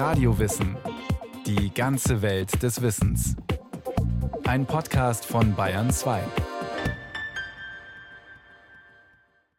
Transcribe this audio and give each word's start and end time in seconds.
Radiowissen. 0.00 0.78
Die 1.44 1.74
ganze 1.74 2.22
Welt 2.22 2.62
des 2.62 2.80
Wissens. 2.80 3.36
Ein 4.44 4.64
Podcast 4.64 5.26
von 5.26 5.54
Bayern 5.54 5.90
2. 5.90 6.22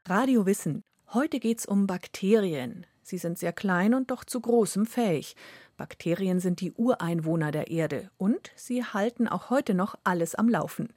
Radio 0.08 0.48
Wissen. 0.48 0.82
Heute 1.14 1.40
geht's 1.40 1.68
um 1.68 1.86
Bakterien. 1.86 2.88
Sie 3.04 3.20
sind 3.20 3.38
sehr 3.38 3.54
klein 3.54 3.94
und 3.94 4.10
doch 4.10 4.24
zu 4.24 4.42
großem 4.42 4.88
fähig. 4.88 5.36
Bakterien 5.78 6.40
sind 6.40 6.60
die 6.60 6.72
Ureinwohner 6.72 7.52
der 7.52 7.70
Erde 7.70 8.10
und 8.18 8.50
sie 8.56 8.84
halten 8.84 9.28
auch 9.28 9.52
heute 9.52 9.76
noch 9.76 9.94
alles 10.04 10.34
am 10.34 10.50
Laufen. 10.50 10.92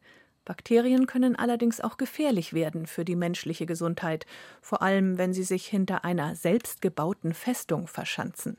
Bakterien 0.46 1.06
können 1.06 1.36
allerdings 1.36 1.82
auch 1.82 1.98
gefährlich 1.98 2.54
werden 2.54 2.86
für 2.86 3.04
die 3.04 3.16
menschliche 3.16 3.66
Gesundheit, 3.66 4.24
vor 4.62 4.80
allem 4.80 5.18
wenn 5.18 5.34
sie 5.34 5.44
sich 5.44 5.66
hinter 5.66 6.02
einer 6.02 6.34
selbstgebauten 6.34 7.34
Festung 7.34 7.88
verschanzen. 7.88 8.56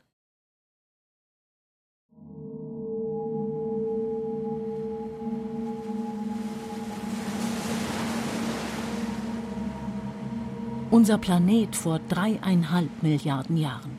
Unser 10.88 11.18
Planet 11.18 11.74
vor 11.74 11.98
dreieinhalb 12.08 13.02
Milliarden 13.02 13.56
Jahren. 13.56 13.98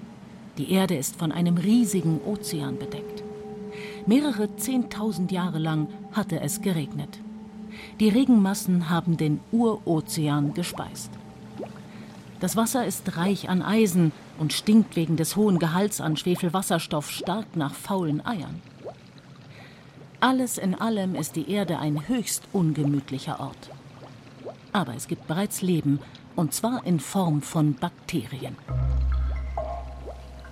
Die 0.57 0.71
Erde 0.71 0.95
ist 0.95 1.17
von 1.17 1.33
einem 1.33 1.57
riesigen 1.57 2.21
Ozean 2.25 2.79
bedeckt. 2.79 3.23
Mehrere 4.05 4.55
Zehntausend 4.55 5.33
Jahre 5.33 5.59
lang 5.59 5.89
hatte 6.13 6.39
es 6.39 6.61
geregnet. 6.61 7.19
Die 7.99 8.07
Regenmassen 8.07 8.89
haben 8.89 9.17
den 9.17 9.41
Urozean 9.51 10.53
gespeist. 10.53 11.11
Das 12.39 12.55
Wasser 12.55 12.85
ist 12.85 13.17
reich 13.17 13.49
an 13.49 13.61
Eisen 13.61 14.13
und 14.39 14.53
stinkt 14.53 14.95
wegen 14.95 15.17
des 15.17 15.35
hohen 15.35 15.59
Gehalts 15.59 15.99
an 15.99 16.15
Schwefelwasserstoff 16.15 17.11
stark 17.11 17.57
nach 17.57 17.73
faulen 17.73 18.25
Eiern. 18.25 18.61
Alles 20.21 20.57
in 20.57 20.73
allem 20.73 21.15
ist 21.15 21.35
die 21.35 21.51
Erde 21.51 21.79
ein 21.79 22.07
höchst 22.07 22.43
ungemütlicher 22.53 23.41
Ort. 23.41 23.71
Aber 24.71 24.95
es 24.95 25.07
gibt 25.07 25.27
bereits 25.27 25.61
Leben, 25.61 25.99
und 26.37 26.53
zwar 26.53 26.85
in 26.85 26.99
Form 26.99 27.41
von 27.41 27.73
Bakterien. 27.73 28.55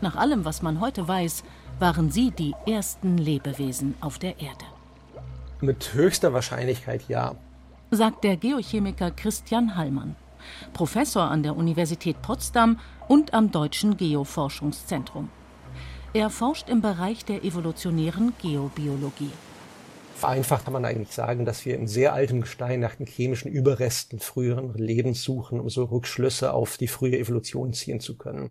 Nach 0.01 0.15
allem, 0.15 0.43
was 0.43 0.61
man 0.61 0.81
heute 0.81 1.07
weiß, 1.07 1.43
waren 1.79 2.11
sie 2.11 2.31
die 2.31 2.53
ersten 2.67 3.17
Lebewesen 3.17 3.95
auf 4.01 4.19
der 4.19 4.39
Erde. 4.41 4.65
Mit 5.61 5.93
höchster 5.93 6.33
Wahrscheinlichkeit 6.33 7.07
ja. 7.07 7.35
Sagt 7.91 8.23
der 8.23 8.35
Geochemiker 8.35 9.11
Christian 9.11 9.75
Hallmann, 9.75 10.15
Professor 10.73 11.23
an 11.23 11.43
der 11.43 11.55
Universität 11.55 12.21
Potsdam 12.21 12.79
und 13.07 13.33
am 13.33 13.51
Deutschen 13.51 13.95
Geoforschungszentrum. 13.95 15.29
Er 16.13 16.29
forscht 16.29 16.69
im 16.69 16.81
Bereich 16.81 17.25
der 17.25 17.43
evolutionären 17.43 18.33
Geobiologie. 18.41 19.31
Vereinfacht 20.15 20.63
kann 20.63 20.71
man 20.71 20.85
eigentlich 20.85 21.11
sagen, 21.11 21.43
dass 21.43 21.65
wir 21.65 21.75
in 21.75 21.87
sehr 21.87 22.13
altem 22.13 22.39
Gestein 22.39 22.79
nach 22.79 22.95
den 22.95 23.05
chemischen 23.05 23.51
Überresten 23.51 24.19
früheren 24.19 24.73
Lebens 24.73 25.23
suchen, 25.23 25.59
um 25.59 25.69
so 25.69 25.83
Rückschlüsse 25.83 26.53
auf 26.53 26.77
die 26.77 26.87
frühe 26.87 27.19
Evolution 27.19 27.73
ziehen 27.73 27.99
zu 27.99 28.17
können. 28.17 28.49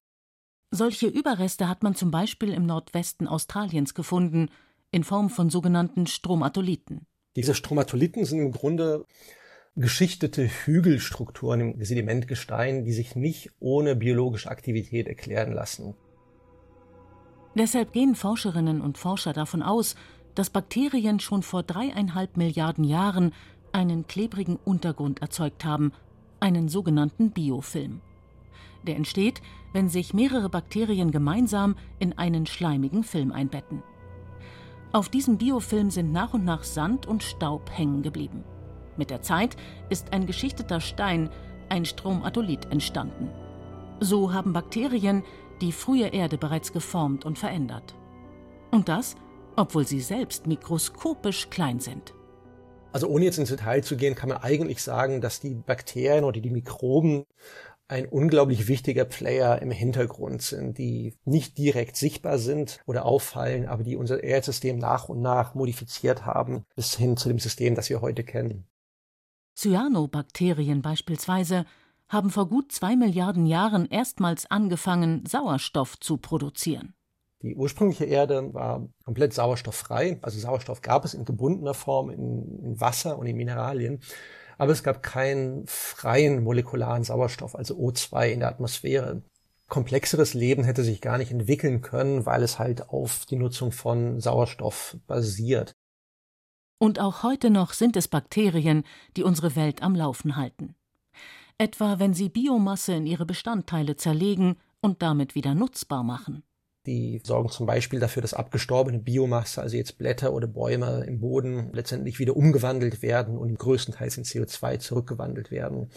Solche 0.71 1.07
Überreste 1.07 1.67
hat 1.67 1.83
man 1.83 1.95
zum 1.95 2.11
Beispiel 2.11 2.53
im 2.53 2.67
Nordwesten 2.67 3.27
Australiens 3.27 3.95
gefunden, 3.95 4.51
in 4.91 5.05
Form 5.05 5.31
von 5.31 5.49
sogenannten 5.49 6.07
Stromatolithen. 6.07 7.07
Diese 7.35 7.55
Stromatolithen 7.55 8.27
sind 8.27 8.41
im 8.41 8.53
Grunde 8.53 9.07
geschichtete 9.75 10.47
Hügelstrukturen 10.47 11.61
im 11.61 11.85
Sedimentgestein, 11.85 12.85
die 12.85 12.93
sich 12.93 13.17
nicht 13.17 13.51
ohne 13.59 13.97
biologische 13.97 14.51
Aktivität 14.51 15.09
erklären 15.09 15.53
lassen. 15.53 15.95
Deshalb 17.57 17.93
gehen 17.93 18.17
Forscherinnen 18.17 18.83
und 18.83 18.99
Forscher 18.99 19.33
davon 19.33 19.63
aus, 19.63 19.95
dass 20.35 20.51
Bakterien 20.51 21.21
schon 21.21 21.43
vor 21.43 21.63
dreieinhalb 21.63 22.37
Milliarden 22.37 22.85
Jahren 22.85 23.33
einen 23.73 24.07
klebrigen 24.07 24.59
Untergrund 24.65 25.23
erzeugt 25.23 25.65
haben, 25.65 25.93
einen 26.41 26.69
sogenannten 26.69 27.31
Biofilm. 27.31 28.01
Der 28.87 28.97
entsteht, 28.97 29.41
wenn 29.73 29.89
sich 29.89 30.15
mehrere 30.15 30.49
Bakterien 30.49 31.11
gemeinsam 31.11 31.77
in 31.99 32.17
einen 32.19 32.47
schleimigen 32.47 33.03
Film 33.03 33.33
einbetten. 33.33 33.83
Auf 34.93 35.09
diesem 35.09 35.39
Biofilm 35.39 35.91
sind 35.91 36.13
nach 36.13 36.35
und 36.35 36.45
nach 36.45 36.63
Sand 36.63 37.07
und 37.07 37.23
Staub 37.23 37.71
hängen 37.73 38.03
geblieben. 38.03 38.45
Mit 38.97 39.11
der 39.11 39.23
Zeit 39.23 39.57
ist 39.89 40.13
ein 40.13 40.27
geschichteter 40.27 40.81
Stein, 40.81 41.31
ein 41.69 41.85
Stromatolith, 41.85 42.67
entstanden. 42.71 43.29
So 44.01 44.33
haben 44.33 44.53
Bakterien 44.53 45.25
die 45.61 45.73
frühe 45.73 46.09
Erde 46.09 46.39
bereits 46.39 46.73
geformt 46.73 47.25
und 47.25 47.39
verändert. 47.39 47.95
Und 48.71 48.89
das, 48.89 49.17
obwohl 49.57 49.87
sie 49.87 50.01
selbst 50.01 50.47
mikroskopisch 50.47 51.51
klein 51.51 51.81
sind. 51.81 52.15
Also 52.93 53.09
ohne 53.09 53.25
jetzt 53.25 53.39
ins 53.39 53.49
Detail 53.49 53.83
zu 53.83 53.97
gehen, 53.97 54.15
kann 54.15 54.29
man 54.29 54.39
eigentlich 54.39 54.83
sagen, 54.83 55.21
dass 55.21 55.41
die 55.41 55.55
Bakterien 55.55 56.25
oder 56.25 56.41
die 56.41 56.51
Mikroben 56.51 57.25
ein 57.89 58.07
unglaublich 58.07 58.69
wichtiger 58.69 59.05
Player 59.05 59.61
im 59.61 59.71
Hintergrund 59.71 60.43
sind, 60.43 60.79
die 60.79 61.15
nicht 61.25 61.59
direkt 61.59 61.97
sichtbar 61.97 62.39
sind 62.39 62.81
oder 62.87 63.05
auffallen, 63.05 63.67
aber 63.67 63.83
die 63.83 63.97
unser 63.97 64.23
Erdsystem 64.23 64.79
nach 64.79 65.09
und 65.09 65.21
nach 65.21 65.55
modifiziert 65.55 66.25
haben, 66.25 66.65
bis 66.77 66.97
hin 66.97 67.17
zu 67.17 67.29
dem 67.29 67.39
System, 67.39 67.75
das 67.75 67.91
wir 67.91 68.01
heute 68.01 68.25
kennen. 68.25 68.67
Cyanobakterien 69.57 70.83
beispielsweise 70.83 71.67
haben 72.09 72.31
vor 72.31 72.49
gut 72.49 72.73
zwei 72.73 72.97
Milliarden 72.97 73.47
Jahren 73.47 73.87
erstmals 73.87 74.51
angefangen, 74.51 75.25
Sauerstoff 75.27 75.99
zu 75.99 76.17
produzieren. 76.17 76.95
Die 77.45 77.55
ursprüngliche 77.55 78.07
Erde 78.07 78.53
war 78.55 78.89
komplett 79.05 79.35
sauerstofffrei, 79.35 80.19
also 80.23 80.39
Sauerstoff 80.39 80.81
gab 80.81 81.05
es 81.05 81.15
in 81.15 81.25
gebundener 81.25 81.75
Form 81.75 82.11
in, 82.11 82.65
in 82.65 82.81
Wasser 82.81 83.19
und 83.19 83.27
in 83.27 83.37
Mineralien 83.37 84.01
aber 84.59 84.73
es 84.73 84.83
gab 84.83 85.03
keinen 85.03 85.67
freien 85.67 86.43
molekularen 86.43 87.05
Sauerstoff, 87.05 87.55
also 87.55 87.75
O2 87.75 88.29
in 88.29 88.41
der 88.41 88.49
Atmosphäre. 88.49 89.23
Komplexeres 89.69 90.35
Leben 90.35 90.65
hätte 90.65 90.85
sich 90.85 91.01
gar 91.01 91.19
nicht 91.19 91.31
entwickeln 91.31 91.81
können, 91.81 92.27
weil 92.27 92.43
es 92.43 92.59
halt 92.59 92.89
auf 92.91 93.27
die 93.27 93.37
Nutzung 93.37 93.73
von 93.73 94.21
Sauerstoff 94.21 94.97
basiert. 95.07 95.75
Und 96.79 97.01
auch 97.01 97.23
heute 97.23 97.51
noch 97.51 97.73
sind 97.73 97.97
es 97.97 98.09
Bakterien, 98.09 98.85
die 99.17 99.23
unsere 99.23 99.57
Welt 99.57 99.83
am 99.83 99.95
Laufen 99.95 100.37
halten. 100.37 100.75
Etwa 101.57 101.99
wenn 101.99 102.15
sie 102.15 102.29
Biomasse 102.29 102.95
in 102.95 103.07
ihre 103.07 103.27
Bestandteile 103.27 103.97
zerlegen 103.97 104.57
und 104.81 105.03
damit 105.03 105.35
wieder 105.35 105.55
nutzbar 105.55 106.03
machen. 106.03 106.43
Die 106.87 107.23
sorgen 107.25 107.49
zum 107.49 107.65
Beispiel 107.65 107.99
dafür, 107.99 108.21
dass 108.21 108.35
abgestorbene 108.35 108.99
Biomasse, 108.99 109.63
also 109.63 109.75
jetzt 109.75 109.97
Blätter 109.97 110.35
oder 110.35 110.47
Bäume 110.47 111.05
im 111.07 111.19
Boden, 111.19 111.71
letztendlich 111.73 112.19
wieder 112.19 112.37
umgewandelt 112.37 113.01
werden 113.01 113.39
und 113.39 113.59
größtenteils 113.59 114.19
in 114.19 114.25
CO2 114.25 114.81
zurückgewandelt 114.81 115.51
werden. 115.51 115.89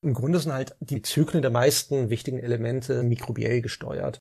Im 0.00 0.14
Grunde 0.14 0.38
sind 0.38 0.54
halt 0.54 0.74
die 0.80 1.02
Zyklen 1.02 1.42
der 1.42 1.50
meisten 1.50 2.08
wichtigen 2.08 2.38
Elemente 2.38 3.02
mikrobiell 3.02 3.60
gesteuert. 3.60 4.20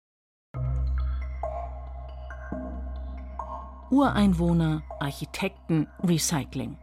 Ureinwohner, 3.89 4.83
Architekten, 4.99 5.87
Recycling. 6.03 6.77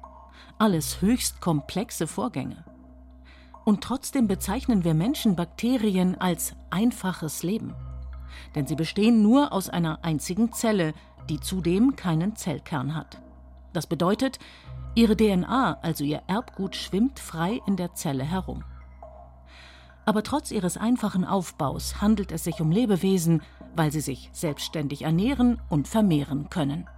Alles 0.58 1.02
höchst 1.02 1.42
komplexe 1.42 2.06
Vorgänge. 2.06 2.64
Und 3.66 3.84
trotzdem 3.84 4.26
bezeichnen 4.26 4.84
wir 4.84 4.94
Menschen 4.94 5.36
Bakterien 5.36 6.18
als 6.18 6.54
einfaches 6.70 7.42
Leben 7.42 7.74
denn 8.54 8.66
sie 8.66 8.76
bestehen 8.76 9.22
nur 9.22 9.52
aus 9.52 9.68
einer 9.68 10.04
einzigen 10.04 10.52
Zelle, 10.52 10.94
die 11.28 11.40
zudem 11.40 11.96
keinen 11.96 12.36
Zellkern 12.36 12.94
hat. 12.94 13.20
Das 13.72 13.86
bedeutet, 13.86 14.38
ihre 14.94 15.16
DNA, 15.16 15.78
also 15.82 16.04
ihr 16.04 16.22
Erbgut, 16.26 16.76
schwimmt 16.76 17.20
frei 17.20 17.60
in 17.66 17.76
der 17.76 17.94
Zelle 17.94 18.24
herum. 18.24 18.64
Aber 20.04 20.22
trotz 20.22 20.50
ihres 20.50 20.78
einfachen 20.78 21.26
Aufbaus 21.26 22.00
handelt 22.00 22.32
es 22.32 22.44
sich 22.44 22.62
um 22.62 22.70
Lebewesen, 22.70 23.42
weil 23.76 23.92
sie 23.92 24.00
sich 24.00 24.30
selbstständig 24.32 25.02
ernähren 25.02 25.60
und 25.68 25.86
vermehren 25.86 26.48
können. 26.48 26.88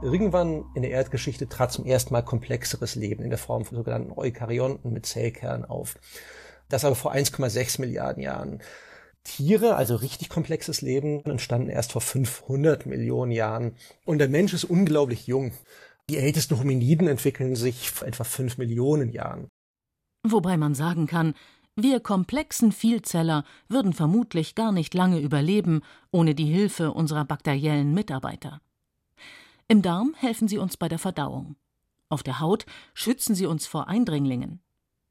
Irgendwann 0.00 0.64
in 0.74 0.82
der 0.82 0.92
Erdgeschichte 0.92 1.48
trat 1.48 1.72
zum 1.72 1.84
ersten 1.84 2.14
Mal 2.14 2.22
komplexeres 2.22 2.94
Leben 2.94 3.22
in 3.22 3.30
der 3.30 3.38
Form 3.38 3.64
von 3.64 3.76
sogenannten 3.76 4.12
Eukaryonten 4.16 4.92
mit 4.92 5.06
Zellkern 5.06 5.64
auf. 5.64 5.96
Das 6.68 6.84
aber 6.84 6.94
vor 6.94 7.12
1,6 7.12 7.80
Milliarden 7.80 8.22
Jahren. 8.22 8.60
Tiere, 9.28 9.76
also 9.76 9.94
richtig 9.94 10.30
komplexes 10.30 10.80
Leben, 10.80 11.22
entstanden 11.24 11.68
erst 11.68 11.92
vor 11.92 12.00
500 12.00 12.86
Millionen 12.86 13.30
Jahren. 13.30 13.76
Und 14.04 14.18
der 14.18 14.28
Mensch 14.28 14.54
ist 14.54 14.64
unglaublich 14.64 15.26
jung. 15.26 15.52
Die 16.08 16.16
ältesten 16.16 16.58
Hominiden 16.58 17.06
entwickeln 17.06 17.54
sich 17.54 17.90
vor 17.90 18.08
etwa 18.08 18.24
5 18.24 18.56
Millionen 18.56 19.12
Jahren. 19.12 19.48
Wobei 20.26 20.56
man 20.56 20.74
sagen 20.74 21.06
kann, 21.06 21.34
wir 21.76 22.00
komplexen 22.00 22.72
Vielzeller 22.72 23.44
würden 23.68 23.92
vermutlich 23.92 24.54
gar 24.54 24.72
nicht 24.72 24.94
lange 24.94 25.20
überleben 25.20 25.82
ohne 26.10 26.34
die 26.34 26.46
Hilfe 26.46 26.92
unserer 26.92 27.24
bakteriellen 27.24 27.92
Mitarbeiter. 27.92 28.60
Im 29.68 29.82
Darm 29.82 30.14
helfen 30.16 30.48
sie 30.48 30.58
uns 30.58 30.78
bei 30.78 30.88
der 30.88 30.98
Verdauung. 30.98 31.56
Auf 32.08 32.22
der 32.22 32.40
Haut 32.40 32.64
schützen 32.94 33.34
sie 33.34 33.46
uns 33.46 33.66
vor 33.66 33.88
Eindringlingen. 33.88 34.60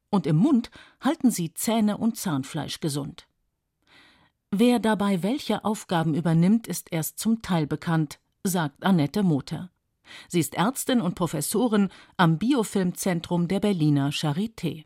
Und 0.10 0.26
im 0.26 0.38
Mund 0.38 0.72
halten 1.00 1.30
sie 1.30 1.54
Zähne 1.54 1.98
und 1.98 2.18
Zahnfleisch 2.18 2.80
gesund. 2.80 3.27
Wer 4.52 4.80
dabei 4.80 5.24
welche 5.24 5.66
Aufgaben 5.66 6.14
übernimmt, 6.14 6.68
ist 6.68 6.92
erst 6.92 7.20
zum 7.20 7.42
Teil 7.42 7.68
bekannt, 7.68 8.20
sagt 8.44 8.84
Annette 8.84 9.22
Moter. 9.22 9.72
Sie 10.30 10.40
ist 10.40 10.56
Ärztin 10.56 11.02
und 11.02 11.16
Professorin 11.16 11.90
am 12.16 12.38
Biofilmzentrum 12.38 13.50
der 13.50 13.60
Berliner 13.60 14.12
Charité. 14.12 14.86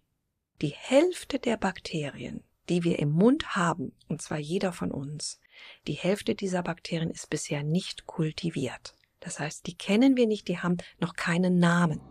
Die 0.64 0.74
Hälfte 0.76 1.38
der 1.38 1.58
Bakterien, 1.58 2.44
die 2.70 2.84
wir 2.84 2.98
im 2.98 3.12
Mund 3.12 3.56
haben, 3.56 3.94
und 4.08 4.24
zwar 4.24 4.40
jeder 4.40 4.74
von 4.74 4.90
uns, 4.90 5.40
die 5.88 5.94
Hälfte 5.94 6.34
dieser 6.34 6.64
Bakterien 6.64 7.12
ist 7.12 7.30
bisher 7.30 7.62
nicht 7.62 8.08
kultiviert. 8.08 8.96
Das 9.20 9.40
heißt, 9.40 9.68
die 9.68 9.78
kennen 9.78 10.18
wir 10.18 10.26
nicht, 10.26 10.48
die 10.48 10.58
haben 10.58 10.78
noch 11.00 11.14
keinen 11.14 11.60
Namen. 11.60 12.02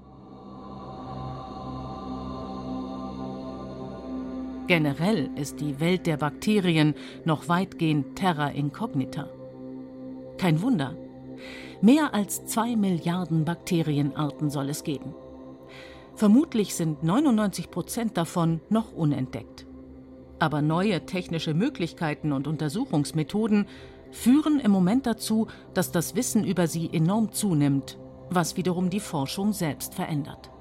Generell 4.70 5.30
ist 5.34 5.60
die 5.60 5.80
Welt 5.80 6.06
der 6.06 6.16
Bakterien 6.16 6.94
noch 7.24 7.48
weitgehend 7.48 8.14
terra 8.14 8.50
incognita. 8.50 9.28
Kein 10.38 10.62
Wunder. 10.62 10.94
Mehr 11.82 12.14
als 12.14 12.46
zwei 12.46 12.76
Milliarden 12.76 13.44
Bakterienarten 13.44 14.48
soll 14.48 14.68
es 14.68 14.84
geben. 14.84 15.12
Vermutlich 16.14 16.76
sind 16.76 17.02
99 17.02 17.72
Prozent 17.72 18.16
davon 18.16 18.60
noch 18.68 18.92
unentdeckt. 18.92 19.66
Aber 20.38 20.62
neue 20.62 21.04
technische 21.04 21.52
Möglichkeiten 21.52 22.30
und 22.30 22.46
Untersuchungsmethoden 22.46 23.66
führen 24.12 24.60
im 24.60 24.70
Moment 24.70 25.04
dazu, 25.04 25.48
dass 25.74 25.90
das 25.90 26.14
Wissen 26.14 26.44
über 26.44 26.68
sie 26.68 26.88
enorm 26.92 27.32
zunimmt, 27.32 27.98
was 28.30 28.56
wiederum 28.56 28.88
die 28.88 29.00
Forschung 29.00 29.52
selbst 29.52 29.96
verändert. 29.96 30.52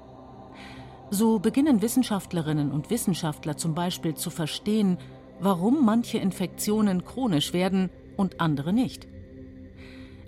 So 1.10 1.40
beginnen 1.40 1.82
Wissenschaftlerinnen 1.82 2.70
und 2.70 2.88
Wissenschaftler 2.90 3.56
zum 3.56 3.74
Beispiel 3.74 4.14
zu 4.14 4.30
verstehen, 4.30 4.96
warum 5.40 5.84
manche 5.84 6.18
Infektionen 6.18 7.04
chronisch 7.04 7.52
werden 7.52 7.90
und 8.16 8.40
andere 8.40 8.72
nicht. 8.72 9.08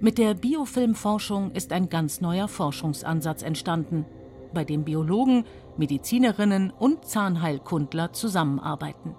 Mit 0.01 0.19
der 0.19 0.35
Biofilmforschung 0.35 1.53
ist 1.53 1.73
ein 1.73 1.89
ganz 1.89 2.21
neuer 2.21 2.49
Forschungsansatz 2.49 3.43
entstanden, 3.43 4.05
bei 4.53 4.65
dem 4.65 4.83
Biologen, 4.83 5.45
Medizinerinnen 5.77 6.71
und 6.71 7.07
Zahnheilkundler 7.07 8.13
zusammenarbeiten. 8.13 9.15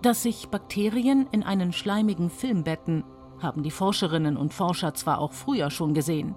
Dass 0.00 0.22
sich 0.22 0.48
Bakterien 0.48 1.26
in 1.32 1.42
einen 1.42 1.72
schleimigen 1.72 2.30
Film 2.30 2.62
betten, 2.62 3.02
haben 3.40 3.64
die 3.64 3.72
Forscherinnen 3.72 4.36
und 4.36 4.54
Forscher 4.54 4.94
zwar 4.94 5.18
auch 5.18 5.32
früher 5.32 5.70
schon 5.70 5.92
gesehen, 5.92 6.36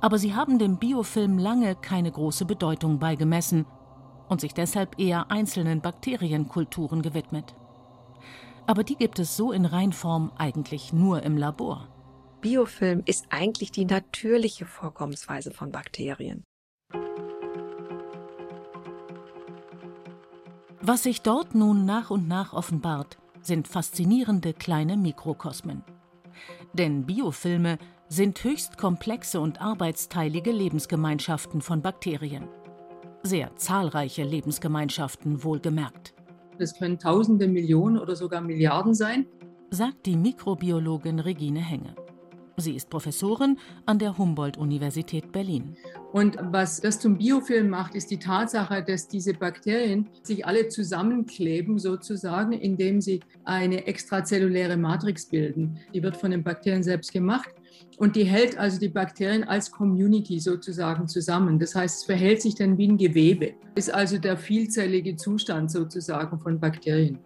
aber 0.00 0.18
sie 0.18 0.34
haben 0.34 0.58
dem 0.58 0.78
Biofilm 0.78 1.38
lange 1.38 1.74
keine 1.74 2.10
große 2.10 2.44
Bedeutung 2.44 2.98
beigemessen 2.98 3.66
und 4.28 4.40
sich 4.40 4.54
deshalb 4.54 4.98
eher 4.98 5.30
einzelnen 5.30 5.80
Bakterienkulturen 5.80 7.02
gewidmet. 7.02 7.54
Aber 8.66 8.82
die 8.82 8.96
gibt 8.96 9.18
es 9.18 9.36
so 9.36 9.52
in 9.52 9.64
Reinform 9.64 10.32
eigentlich 10.36 10.92
nur 10.92 11.22
im 11.22 11.36
Labor. 11.36 11.88
Biofilm 12.40 13.02
ist 13.06 13.26
eigentlich 13.30 13.70
die 13.70 13.84
natürliche 13.84 14.66
Vorkommensweise 14.66 15.50
von 15.50 15.70
Bakterien. 15.70 16.44
Was 20.80 21.02
sich 21.02 21.22
dort 21.22 21.54
nun 21.54 21.84
nach 21.84 22.10
und 22.10 22.28
nach 22.28 22.52
offenbart, 22.52 23.18
sind 23.42 23.66
faszinierende 23.66 24.52
kleine 24.52 24.96
Mikrokosmen. 24.96 25.82
Denn 26.72 27.06
Biofilme 27.06 27.78
sind 28.08 28.42
höchst 28.44 28.78
komplexe 28.78 29.40
und 29.40 29.60
arbeitsteilige 29.60 30.52
Lebensgemeinschaften 30.52 31.60
von 31.60 31.82
Bakterien. 31.82 32.48
Sehr 33.22 33.56
zahlreiche 33.56 34.22
Lebensgemeinschaften 34.22 35.42
wohlgemerkt. 35.42 36.14
Das 36.58 36.78
können 36.78 36.98
Tausende, 36.98 37.48
Millionen 37.48 37.98
oder 37.98 38.16
sogar 38.16 38.40
Milliarden 38.40 38.94
sein, 38.94 39.26
sagt 39.70 40.06
die 40.06 40.16
Mikrobiologin 40.16 41.18
Regine 41.18 41.60
Henge. 41.60 41.94
Sie 42.58 42.74
ist 42.74 42.88
Professorin 42.88 43.58
an 43.84 43.98
der 43.98 44.16
Humboldt-Universität 44.16 45.30
Berlin. 45.30 45.76
Und 46.12 46.38
was 46.40 46.80
das 46.80 46.98
zum 46.98 47.18
Biofilm 47.18 47.68
macht, 47.68 47.94
ist 47.94 48.10
die 48.10 48.18
Tatsache, 48.18 48.82
dass 48.82 49.08
diese 49.08 49.34
Bakterien 49.34 50.08
sich 50.22 50.46
alle 50.46 50.68
zusammenkleben, 50.68 51.78
sozusagen, 51.78 52.52
indem 52.52 53.02
sie 53.02 53.20
eine 53.44 53.86
extrazelluläre 53.86 54.78
Matrix 54.78 55.26
bilden. 55.26 55.78
Die 55.92 56.02
wird 56.02 56.16
von 56.16 56.30
den 56.30 56.42
Bakterien 56.42 56.82
selbst 56.82 57.12
gemacht 57.12 57.50
und 57.98 58.16
die 58.16 58.24
hält 58.24 58.58
also 58.58 58.78
die 58.78 58.88
Bakterien 58.88 59.44
als 59.44 59.70
Community 59.70 60.38
sozusagen 60.38 61.08
zusammen. 61.08 61.58
Das 61.58 61.74
heißt, 61.74 62.00
es 62.00 62.04
verhält 62.04 62.42
sich 62.42 62.54
dann 62.54 62.76
wie 62.76 62.88
ein 62.88 62.98
Gewebe. 62.98 63.54
Ist 63.74 63.92
also 63.92 64.18
der 64.18 64.36
vielzellige 64.36 65.16
Zustand 65.16 65.70
sozusagen 65.70 66.38
von 66.40 66.60
Bakterien. 66.60 67.18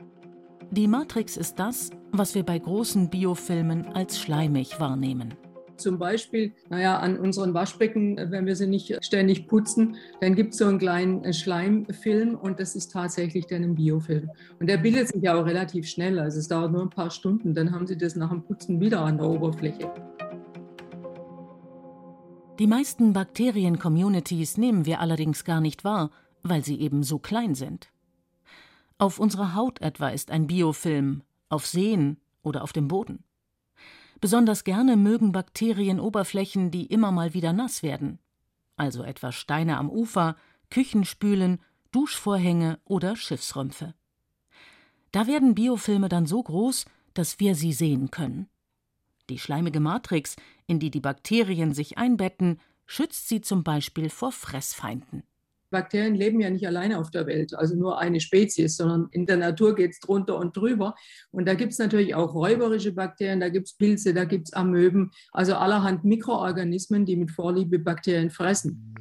Die 0.71 0.87
Matrix 0.87 1.37
ist 1.37 1.59
das, 1.59 1.91
was 2.13 2.35
wir 2.37 2.45
bei 2.45 2.59
großen 2.59 3.11
Biofilmen 3.11 3.87
als 3.89 4.21
schleimig 4.21 4.79
wahrnehmen. 4.79 5.35
Zum 5.77 5.99
Beispiel, 5.99 6.53
naja, 6.69 6.99
an 6.99 7.19
unseren 7.19 7.55
Waschbecken, 7.55 8.17
wenn 8.31 8.45
wir 8.45 8.55
sie 8.55 8.67
nicht 8.67 8.97
ständig 9.03 9.49
putzen, 9.49 9.97
dann 10.21 10.35
gibt 10.35 10.53
es 10.53 10.59
so 10.59 10.67
einen 10.67 10.79
kleinen 10.79 11.33
Schleimfilm 11.33 12.35
und 12.35 12.61
das 12.61 12.77
ist 12.77 12.93
tatsächlich 12.93 13.47
dann 13.47 13.65
ein 13.65 13.75
Biofilm. 13.75 14.31
Und 14.61 14.69
der 14.69 14.77
bildet 14.77 15.09
sich 15.09 15.23
ja 15.23 15.35
auch 15.35 15.47
relativ 15.47 15.89
schnell, 15.89 16.19
also 16.19 16.39
es 16.39 16.49
dauert 16.49 16.71
nur 16.71 16.83
ein 16.83 16.91
paar 16.91 17.11
Stunden, 17.11 17.55
dann 17.55 17.73
haben 17.73 17.87
sie 17.87 17.97
das 17.97 18.15
nach 18.15 18.29
dem 18.29 18.43
Putzen 18.43 18.79
wieder 18.79 19.01
an 19.01 19.17
der 19.17 19.29
Oberfläche. 19.29 19.91
Die 22.61 22.67
meisten 22.67 23.15
Bakterien-Communities 23.15 24.59
nehmen 24.59 24.85
wir 24.85 25.01
allerdings 25.01 25.45
gar 25.45 25.63
nicht 25.63 25.83
wahr, 25.83 26.11
weil 26.43 26.63
sie 26.63 26.79
eben 26.79 27.03
so 27.03 27.19
klein 27.19 27.55
sind. 27.55 27.89
Auf 28.99 29.19
unserer 29.19 29.55
Haut 29.55 29.81
etwa 29.81 30.11
ist 30.11 30.31
ein 30.31 30.47
Biofilm, 30.47 31.23
auf 31.49 31.67
Seen 31.67 32.19
oder 32.43 32.63
auf 32.63 32.75
dem 32.75 32.87
Boden. 32.87 33.25
Besonders 34.21 34.63
gerne 34.65 34.99
mögen 34.99 35.33
Bakterien 35.33 35.99
Oberflächen, 35.99 36.71
die 36.71 36.85
immer 36.85 37.13
mal 37.13 37.33
wieder 37.33 37.55
nass 37.55 37.83
werden, 37.83 38.19
also 38.77 39.05
etwa 39.05 39.33
Steine 39.33 39.79
am 39.79 39.89
Ufer, 39.89 40.37
Küchenspülen, 40.69 41.61
Duschvorhänge 41.93 42.79
oder 42.85 43.17
Schiffsrümpfe. 43.17 43.95
Da 45.13 45.27
werden 45.27 45.55
Biofilme 45.55 46.11
dann 46.11 46.27
so 46.27 46.43
groß, 46.43 46.85
dass 47.15 47.41
wir 47.41 47.55
sie 47.55 47.73
sehen 47.73 48.11
können. 48.11 48.51
Die 49.31 49.39
schleimige 49.39 49.81
Matrix, 49.81 50.37
in 50.71 50.79
die 50.79 50.91
die 50.91 51.01
Bakterien 51.01 51.75
sich 51.75 51.99
einbetten, 51.99 52.61
schützt 52.87 53.29
sie 53.29 53.41
zum 53.41 53.65
Beispiel 53.65 54.09
vor 54.09 54.31
Fressfeinden. 54.31 55.25
Bakterien 55.71 56.15
leben 56.15 56.41
ja 56.41 56.51
nicht 56.51 56.67
alleine 56.67 56.99
auf 56.99 57.11
der 57.11 57.27
Welt, 57.27 57.55
also 57.55 57.77
nur 57.77 57.99
eine 57.99 58.21
Spezies, 58.21 58.77
sondern 58.77 59.09
in 59.11 59.27
der 59.27 59.37
Natur 59.37 59.75
geht 59.75 59.93
es 59.93 60.01
drunter 60.01 60.37
und 60.37 60.57
drüber. 60.57 60.95
Und 61.31 61.47
da 61.47 61.55
gibt 61.55 61.73
es 61.73 61.79
natürlich 61.79 62.15
auch 62.15 62.35
räuberische 62.35 62.93
Bakterien, 62.93 63.41
da 63.41 63.49
gibt 63.49 63.69
es 63.69 63.77
Pilze, 63.77 64.15
da 64.15 64.25
gibt 64.25 64.49
es 64.49 64.53
Amöben, 64.53 65.11
also 65.33 65.55
allerhand 65.55 66.05
Mikroorganismen, 66.05 67.05
die 67.05 67.17
mit 67.17 67.31
Vorliebe 67.31 67.79
Bakterien 67.79 68.31
fressen. 68.31 68.95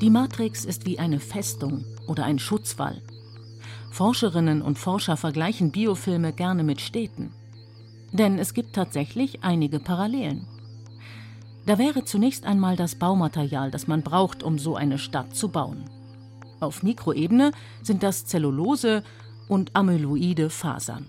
Die 0.00 0.10
Matrix 0.10 0.64
ist 0.64 0.86
wie 0.86 0.98
eine 0.98 1.20
Festung 1.20 1.84
oder 2.06 2.24
ein 2.24 2.38
Schutzwall. 2.38 3.02
Forscherinnen 3.90 4.62
und 4.62 4.78
Forscher 4.78 5.18
vergleichen 5.18 5.72
Biofilme 5.72 6.32
gerne 6.32 6.62
mit 6.62 6.80
Städten. 6.80 7.34
Denn 8.12 8.38
es 8.38 8.54
gibt 8.54 8.74
tatsächlich 8.74 9.42
einige 9.42 9.78
Parallelen. 9.78 10.46
Da 11.66 11.78
wäre 11.78 12.04
zunächst 12.04 12.44
einmal 12.46 12.76
das 12.76 12.94
Baumaterial, 12.94 13.70
das 13.70 13.86
man 13.86 14.02
braucht, 14.02 14.42
um 14.42 14.58
so 14.58 14.76
eine 14.76 14.98
Stadt 14.98 15.36
zu 15.36 15.48
bauen. 15.48 15.84
Auf 16.58 16.82
Mikroebene 16.82 17.52
sind 17.82 18.02
das 18.02 18.26
Zellulose 18.26 19.02
und 19.48 19.74
amyloide 19.74 20.50
Fasern. 20.50 21.06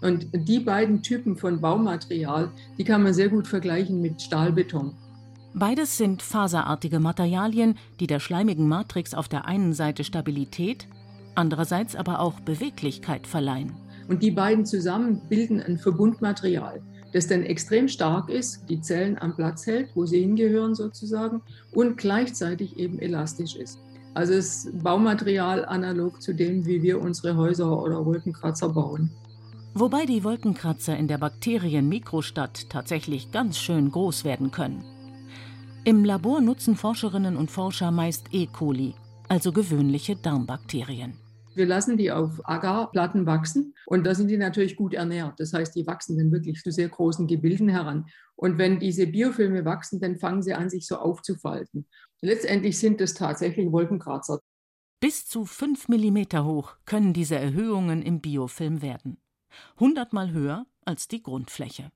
Und 0.00 0.28
die 0.32 0.60
beiden 0.60 1.02
Typen 1.02 1.36
von 1.36 1.60
Baumaterial, 1.60 2.50
die 2.76 2.84
kann 2.84 3.02
man 3.02 3.14
sehr 3.14 3.28
gut 3.28 3.48
vergleichen 3.48 4.00
mit 4.00 4.22
Stahlbeton. 4.22 4.94
Beides 5.54 5.96
sind 5.96 6.22
faserartige 6.22 7.00
Materialien, 7.00 7.76
die 7.98 8.06
der 8.06 8.20
schleimigen 8.20 8.68
Matrix 8.68 9.14
auf 9.14 9.28
der 9.28 9.46
einen 9.46 9.72
Seite 9.72 10.04
Stabilität, 10.04 10.86
andererseits 11.34 11.96
aber 11.96 12.20
auch 12.20 12.38
Beweglichkeit 12.40 13.26
verleihen. 13.26 13.74
Und 14.08 14.22
die 14.22 14.30
beiden 14.30 14.66
zusammen 14.66 15.20
bilden 15.28 15.62
ein 15.62 15.78
Verbundmaterial 15.78 16.82
das 17.12 17.26
dann 17.26 17.42
extrem 17.42 17.88
stark 17.88 18.28
ist, 18.28 18.68
die 18.68 18.80
Zellen 18.80 19.18
am 19.18 19.34
Platz 19.34 19.66
hält, 19.66 19.90
wo 19.94 20.06
sie 20.06 20.20
hingehören 20.20 20.74
sozusagen, 20.74 21.42
und 21.72 21.96
gleichzeitig 21.96 22.78
eben 22.78 22.98
elastisch 22.98 23.56
ist. 23.56 23.78
Also 24.14 24.34
das 24.34 24.68
Baumaterial 24.82 25.64
analog 25.64 26.20
zu 26.20 26.34
dem, 26.34 26.66
wie 26.66 26.82
wir 26.82 27.00
unsere 27.00 27.36
Häuser 27.36 27.82
oder 27.82 28.04
Wolkenkratzer 28.04 28.68
bauen. 28.70 29.10
Wobei 29.74 30.06
die 30.06 30.24
Wolkenkratzer 30.24 30.96
in 30.96 31.08
der 31.08 31.18
Bakterien-Mikrostadt 31.18 32.68
tatsächlich 32.68 33.30
ganz 33.30 33.58
schön 33.58 33.90
groß 33.90 34.24
werden 34.24 34.50
können. 34.50 34.84
Im 35.84 36.04
Labor 36.04 36.40
nutzen 36.40 36.74
Forscherinnen 36.74 37.36
und 37.36 37.50
Forscher 37.50 37.90
meist 37.90 38.26
E. 38.32 38.46
coli, 38.46 38.94
also 39.28 39.52
gewöhnliche 39.52 40.16
Darmbakterien. 40.16 41.14
Wir 41.58 41.66
lassen 41.66 41.96
die 41.96 42.12
auf 42.12 42.40
Agarplatten 42.44 43.26
wachsen 43.26 43.74
und 43.84 44.06
da 44.06 44.14
sind 44.14 44.28
die 44.28 44.36
natürlich 44.36 44.76
gut 44.76 44.94
ernährt. 44.94 45.40
Das 45.40 45.52
heißt, 45.52 45.74
die 45.74 45.88
wachsen 45.88 46.16
dann 46.16 46.30
wirklich 46.30 46.62
zu 46.62 46.70
sehr 46.70 46.88
großen 46.88 47.26
Gebilden 47.26 47.68
heran. 47.68 48.06
Und 48.36 48.58
wenn 48.58 48.78
diese 48.78 49.08
Biofilme 49.08 49.64
wachsen, 49.64 49.98
dann 49.98 50.20
fangen 50.20 50.40
sie 50.40 50.54
an, 50.54 50.70
sich 50.70 50.86
so 50.86 50.98
aufzufalten. 50.98 51.88
Letztendlich 52.20 52.78
sind 52.78 53.00
es 53.00 53.14
tatsächlich 53.14 53.72
Wolkenkratzer. 53.72 54.38
Bis 55.00 55.26
zu 55.26 55.46
fünf 55.46 55.88
Millimeter 55.88 56.44
hoch 56.44 56.76
können 56.84 57.12
diese 57.12 57.34
Erhöhungen 57.34 58.02
im 58.02 58.20
Biofilm 58.20 58.80
werden. 58.80 59.16
Hundertmal 59.80 60.30
höher 60.30 60.64
als 60.84 61.08
die 61.08 61.24
Grundfläche. 61.24 61.90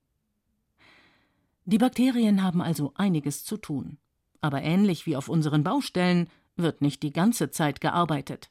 Die 1.66 1.78
Bakterien 1.78 2.42
haben 2.42 2.60
also 2.60 2.94
einiges 2.96 3.44
zu 3.44 3.58
tun. 3.58 3.98
Aber 4.40 4.60
ähnlich 4.62 5.06
wie 5.06 5.14
auf 5.14 5.28
unseren 5.28 5.62
Baustellen 5.62 6.28
wird 6.56 6.82
nicht 6.82 7.04
die 7.04 7.12
ganze 7.12 7.50
Zeit 7.52 7.80
gearbeitet. 7.80 8.50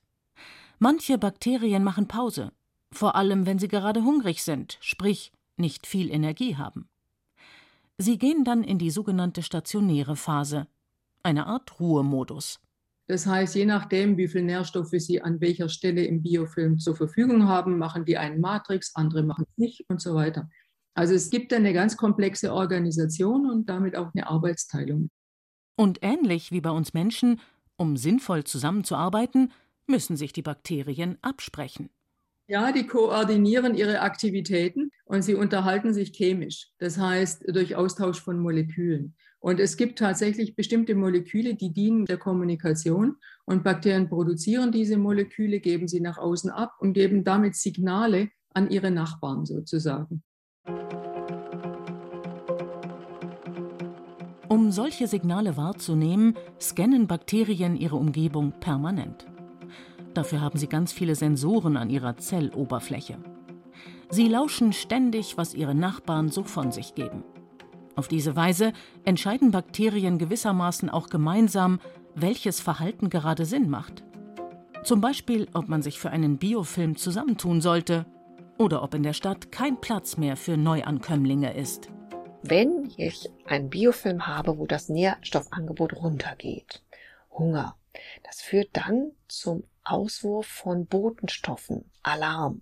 Manche 0.83 1.19
Bakterien 1.19 1.83
machen 1.83 2.07
Pause, 2.07 2.53
vor 2.91 3.15
allem 3.15 3.45
wenn 3.45 3.59
sie 3.59 3.67
gerade 3.67 4.03
hungrig 4.03 4.41
sind, 4.41 4.79
sprich 4.81 5.31
nicht 5.55 5.85
viel 5.85 6.09
Energie 6.09 6.55
haben. 6.55 6.89
Sie 7.99 8.17
gehen 8.17 8.43
dann 8.43 8.63
in 8.63 8.79
die 8.79 8.89
sogenannte 8.89 9.43
stationäre 9.43 10.15
Phase, 10.15 10.65
eine 11.21 11.45
Art 11.45 11.79
Ruhemodus. 11.79 12.59
Das 13.05 13.27
heißt, 13.27 13.53
je 13.53 13.65
nachdem, 13.65 14.17
wie 14.17 14.27
viel 14.27 14.41
Nährstoffe 14.41 14.89
Sie 14.89 15.21
an 15.21 15.39
welcher 15.39 15.69
Stelle 15.69 16.03
im 16.03 16.23
Biofilm 16.23 16.79
zur 16.79 16.95
Verfügung 16.95 17.47
haben, 17.47 17.77
machen 17.77 18.03
die 18.03 18.17
einen 18.17 18.41
Matrix, 18.41 18.95
andere 18.95 19.21
machen 19.21 19.45
es 19.47 19.57
nicht 19.57 19.85
und 19.87 20.01
so 20.01 20.15
weiter. 20.15 20.49
Also 20.95 21.13
es 21.13 21.29
gibt 21.29 21.53
eine 21.53 21.73
ganz 21.73 21.95
komplexe 21.95 22.51
Organisation 22.51 23.51
und 23.51 23.69
damit 23.69 23.95
auch 23.95 24.09
eine 24.15 24.25
Arbeitsteilung. 24.25 25.11
Und 25.75 25.99
ähnlich 26.01 26.51
wie 26.51 26.61
bei 26.61 26.71
uns 26.71 26.95
Menschen, 26.95 27.39
um 27.77 27.97
sinnvoll 27.97 28.45
zusammenzuarbeiten, 28.45 29.51
müssen 29.91 30.17
sich 30.17 30.33
die 30.33 30.41
Bakterien 30.41 31.17
absprechen. 31.21 31.89
Ja, 32.47 32.71
die 32.71 32.85
koordinieren 32.85 33.75
ihre 33.75 34.01
Aktivitäten 34.01 34.91
und 35.05 35.21
sie 35.21 35.35
unterhalten 35.35 35.93
sich 35.93 36.11
chemisch, 36.11 36.69
das 36.79 36.97
heißt 36.97 37.43
durch 37.47 37.75
Austausch 37.75 38.19
von 38.19 38.39
Molekülen. 38.39 39.15
Und 39.39 39.59
es 39.59 39.77
gibt 39.77 39.99
tatsächlich 39.99 40.55
bestimmte 40.55 40.93
Moleküle, 40.93 41.55
die 41.55 41.71
dienen 41.71 42.05
der 42.05 42.17
Kommunikation 42.17 43.15
und 43.45 43.63
Bakterien 43.63 44.09
produzieren 44.09 44.71
diese 44.71 44.97
Moleküle, 44.97 45.59
geben 45.59 45.87
sie 45.87 46.01
nach 46.01 46.17
außen 46.17 46.51
ab 46.51 46.73
und 46.79 46.93
geben 46.93 47.23
damit 47.23 47.55
Signale 47.55 48.29
an 48.53 48.69
ihre 48.69 48.91
Nachbarn 48.91 49.45
sozusagen. 49.45 50.21
Um 54.49 54.71
solche 54.71 55.07
Signale 55.07 55.55
wahrzunehmen, 55.55 56.35
scannen 56.59 57.07
Bakterien 57.07 57.77
ihre 57.77 57.95
Umgebung 57.95 58.51
permanent. 58.59 59.30
Dafür 60.13 60.41
haben 60.41 60.57
sie 60.57 60.67
ganz 60.67 60.91
viele 60.91 61.15
Sensoren 61.15 61.77
an 61.77 61.89
ihrer 61.89 62.17
Zelloberfläche. 62.17 63.17
Sie 64.09 64.27
lauschen 64.27 64.73
ständig, 64.73 65.37
was 65.37 65.53
ihre 65.53 65.75
Nachbarn 65.75 66.29
so 66.29 66.43
von 66.43 66.71
sich 66.71 66.95
geben. 66.95 67.23
Auf 67.95 68.07
diese 68.07 68.35
Weise 68.35 68.73
entscheiden 69.05 69.51
Bakterien 69.51 70.17
gewissermaßen 70.17 70.89
auch 70.89 71.07
gemeinsam, 71.07 71.79
welches 72.15 72.59
Verhalten 72.59 73.09
gerade 73.09 73.45
Sinn 73.45 73.69
macht. 73.69 74.03
Zum 74.83 74.99
Beispiel, 74.99 75.47
ob 75.53 75.69
man 75.69 75.81
sich 75.81 75.99
für 75.99 76.09
einen 76.09 76.37
Biofilm 76.37 76.95
zusammentun 76.97 77.61
sollte 77.61 78.05
oder 78.57 78.83
ob 78.83 78.93
in 78.93 79.03
der 79.03 79.13
Stadt 79.13 79.51
kein 79.51 79.79
Platz 79.79 80.17
mehr 80.17 80.35
für 80.35 80.57
Neuankömmlinge 80.57 81.53
ist. 81.53 81.89
Wenn 82.43 82.91
ich 82.97 83.29
einen 83.45 83.69
Biofilm 83.69 84.25
habe, 84.25 84.57
wo 84.57 84.65
das 84.65 84.89
Nährstoffangebot 84.89 85.93
runtergeht, 85.93 86.81
Hunger, 87.31 87.75
das 88.23 88.41
führt 88.41 88.69
dann 88.73 89.11
zum 89.27 89.63
Auswurf 89.83 90.47
von 90.47 90.85
Botenstoffen, 90.85 91.89
Alarm. 92.03 92.61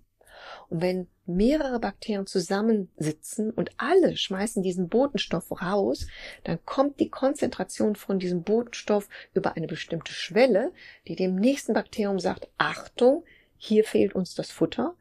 Und 0.69 0.81
wenn 0.81 1.07
mehrere 1.25 1.79
Bakterien 1.79 2.25
zusammensitzen 2.25 3.51
und 3.51 3.71
alle 3.77 4.17
schmeißen 4.17 4.63
diesen 4.63 4.89
Botenstoff 4.89 5.61
raus, 5.61 6.07
dann 6.43 6.63
kommt 6.65 6.99
die 6.99 7.09
Konzentration 7.09 7.95
von 7.95 8.19
diesem 8.19 8.43
Botenstoff 8.43 9.09
über 9.33 9.55
eine 9.55 9.67
bestimmte 9.67 10.13
Schwelle, 10.13 10.71
die 11.07 11.15
dem 11.15 11.35
nächsten 11.35 11.73
Bakterium 11.73 12.19
sagt, 12.19 12.47
Achtung, 12.57 13.23
hier 13.57 13.83
fehlt 13.83 14.15
uns 14.15 14.33
das 14.33 14.51
Futter. 14.51 14.95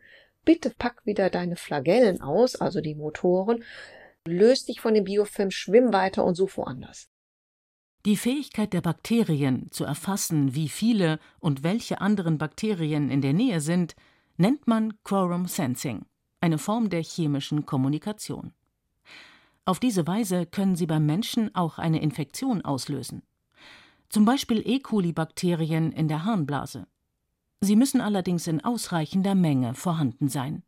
Bitte 0.44 0.70
pack 0.70 1.04
wieder 1.06 1.30
deine 1.30 1.56
Flagellen 1.56 2.20
aus, 2.20 2.56
also 2.56 2.80
die 2.80 2.94
Motoren, 2.94 3.64
löst 4.26 4.68
dich 4.68 4.80
von 4.80 4.94
dem 4.94 5.04
Biofilm, 5.04 5.50
schwimm 5.50 5.92
weiter 5.92 6.25
und 6.25 6.35
such 6.35 6.56
woanders. 6.56 7.08
Die 8.07 8.17
Fähigkeit 8.17 8.73
der 8.73 8.81
Bakterien 8.81 9.71
zu 9.71 9.85
erfassen, 9.85 10.55
wie 10.55 10.69
viele 10.69 11.19
und 11.40 11.64
welche 11.64 12.00
anderen 12.00 12.38
Bakterien 12.38 13.11
in 13.11 13.21
der 13.21 13.33
Nähe 13.33 13.61
sind, 13.61 13.97
nennt 14.37 14.69
man 14.69 14.95
Quorum 15.02 15.47
Sensing, 15.47 16.05
eine 16.40 16.59
Form 16.59 16.90
der 16.90 17.02
chemischen 17.02 17.67
Kommunikation. 17.67 18.52
Auf 19.64 19.81
diese 19.81 20.07
Weise 20.07 20.47
können 20.47 20.76
sie 20.76 20.87
beim 20.87 21.07
Menschen 21.07 21.55
auch 21.57 21.78
eine 21.78 22.00
Infektion 22.00 22.64
auslösen. 22.64 23.23
Zum 24.09 24.25
Beispiel 24.25 24.62
E. 24.64 24.78
coli-Bakterien 24.78 25.93
in 25.93 26.09
der 26.09 26.25
Harnblase. 26.25 26.87
Sie 27.61 27.76
müssen 27.76 28.00
allerdings 28.00 28.47
in 28.47 28.64
ausreichender 28.64 29.35
Menge 29.35 29.75
vorhanden 29.75 30.28
sein. 30.28 30.62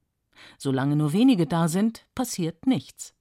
Solange 0.58 0.96
nur 0.96 1.12
wenige 1.12 1.46
da 1.46 1.68
sind, 1.68 2.06
passiert 2.14 2.66
nichts 2.66 3.14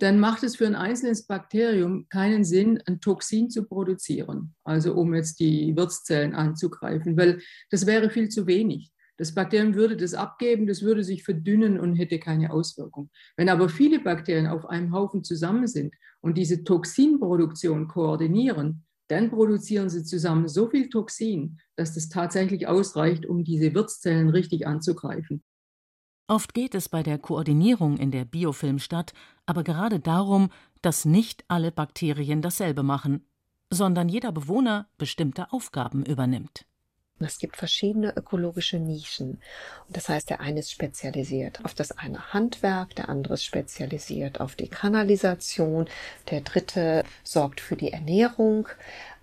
dann 0.00 0.18
macht 0.18 0.42
es 0.42 0.56
für 0.56 0.66
ein 0.66 0.74
einzelnes 0.74 1.26
Bakterium 1.26 2.06
keinen 2.08 2.42
Sinn, 2.42 2.82
ein 2.86 3.00
Toxin 3.00 3.50
zu 3.50 3.64
produzieren, 3.64 4.54
also 4.64 4.94
um 4.94 5.14
jetzt 5.14 5.40
die 5.40 5.76
Wirtszellen 5.76 6.34
anzugreifen, 6.34 7.16
weil 7.16 7.40
das 7.70 7.86
wäre 7.86 8.08
viel 8.08 8.30
zu 8.30 8.46
wenig. 8.46 8.92
Das 9.18 9.34
Bakterium 9.34 9.74
würde 9.74 9.98
das 9.98 10.14
abgeben, 10.14 10.66
das 10.66 10.80
würde 10.80 11.04
sich 11.04 11.22
verdünnen 11.22 11.78
und 11.78 11.96
hätte 11.96 12.18
keine 12.18 12.50
Auswirkung. 12.50 13.10
Wenn 13.36 13.50
aber 13.50 13.68
viele 13.68 14.00
Bakterien 14.00 14.46
auf 14.46 14.64
einem 14.64 14.94
Haufen 14.94 15.22
zusammen 15.22 15.66
sind 15.66 15.94
und 16.22 16.38
diese 16.38 16.64
Toxinproduktion 16.64 17.86
koordinieren, 17.86 18.86
dann 19.08 19.28
produzieren 19.30 19.90
sie 19.90 20.04
zusammen 20.04 20.48
so 20.48 20.70
viel 20.70 20.88
Toxin, 20.88 21.58
dass 21.76 21.92
das 21.92 22.08
tatsächlich 22.08 22.66
ausreicht, 22.68 23.26
um 23.26 23.44
diese 23.44 23.74
Wirtszellen 23.74 24.30
richtig 24.30 24.66
anzugreifen. 24.66 25.42
Oft 26.30 26.54
geht 26.54 26.76
es 26.76 26.88
bei 26.88 27.02
der 27.02 27.18
Koordinierung 27.18 27.96
in 27.96 28.12
der 28.12 28.24
Biofilmstadt 28.24 29.14
aber 29.46 29.64
gerade 29.64 29.98
darum, 29.98 30.52
dass 30.80 31.04
nicht 31.04 31.44
alle 31.48 31.72
Bakterien 31.72 32.40
dasselbe 32.40 32.84
machen, 32.84 33.26
sondern 33.68 34.08
jeder 34.08 34.30
Bewohner 34.30 34.86
bestimmte 34.96 35.52
Aufgaben 35.52 36.04
übernimmt. 36.06 36.66
Es 37.18 37.38
gibt 37.38 37.56
verschiedene 37.56 38.16
ökologische 38.16 38.78
Nischen. 38.78 39.40
Das 39.88 40.08
heißt, 40.08 40.30
der 40.30 40.38
eine 40.38 40.60
ist 40.60 40.70
spezialisiert 40.70 41.64
auf 41.64 41.74
das 41.74 41.90
eine 41.90 42.32
Handwerk, 42.32 42.94
der 42.94 43.08
andere 43.08 43.34
ist 43.34 43.44
spezialisiert 43.44 44.40
auf 44.40 44.54
die 44.54 44.68
Kanalisation, 44.68 45.88
der 46.30 46.42
dritte 46.42 47.02
sorgt 47.24 47.60
für 47.60 47.74
die 47.74 47.92
Ernährung. 47.92 48.68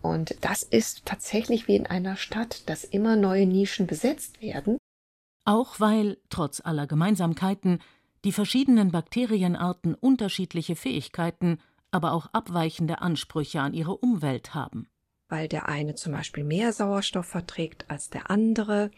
Und 0.01 0.35
das 0.41 0.61
ist 0.61 1.05
tatsächlich 1.05 1.69
wie 1.69 1.77
in 1.77 1.87
einer 1.87 2.17
Stadt, 2.17 2.67
dass 2.69 2.83
immer 2.83 3.15
neue 3.15 3.47
Nischen 3.47 3.87
besetzt 3.87 4.41
werden. 4.41 4.77
Auch 5.48 5.80
weil, 5.80 6.18
trotz 6.30 6.60
aller 6.60 6.88
Gemeinsamkeiten, 6.88 7.80
die 8.25 8.34
verschiedenen 8.34 8.92
Bakterienarten 8.92 9.96
unterschiedliche 9.96 10.75
Fähigkeiten, 10.75 11.60
aber 11.89 12.12
auch 12.12 12.27
abweichende 12.34 13.00
Ansprüche 13.00 13.62
an 13.62 13.74
ihre 13.74 13.96
Umwelt 13.96 14.54
haben 14.54 14.89
weil 15.30 15.50
der 15.50 15.68
eine 15.68 15.94
zum 15.96 16.13
Beispiel 16.13 16.46
mehr 16.46 16.72
Sauerstoff 16.72 17.25
verträgt 17.25 17.84
als 17.89 18.10
der 18.10 18.30
andere. 18.30 18.92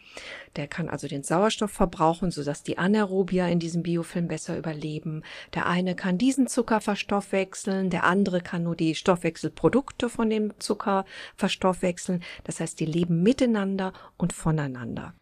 Der 0.54 0.68
kann 0.68 0.88
also 0.88 1.08
den 1.08 1.24
Sauerstoff 1.24 1.72
verbrauchen, 1.72 2.30
sodass 2.30 2.62
die 2.62 2.78
Anaerobia 2.78 3.48
in 3.48 3.58
diesem 3.58 3.82
Biofilm 3.82 4.28
besser 4.28 4.56
überleben. 4.56 5.24
Der 5.54 5.66
eine 5.66 5.96
kann 5.96 6.18
diesen 6.18 6.46
Zucker 6.46 6.80
verstoffwechseln, 6.80 7.90
der 7.90 8.04
andere 8.04 8.40
kann 8.42 8.62
nur 8.62 8.76
die 8.76 8.94
Stoffwechselprodukte 8.94 10.08
von 10.08 10.30
dem 10.30 10.52
Zucker 10.60 11.04
verstoffwechseln. 11.34 12.22
Das 12.44 12.60
heißt, 12.60 12.78
die 12.78 12.86
leben 12.86 13.24
miteinander 13.24 13.92
und 14.16 14.32
voneinander. 14.32 15.14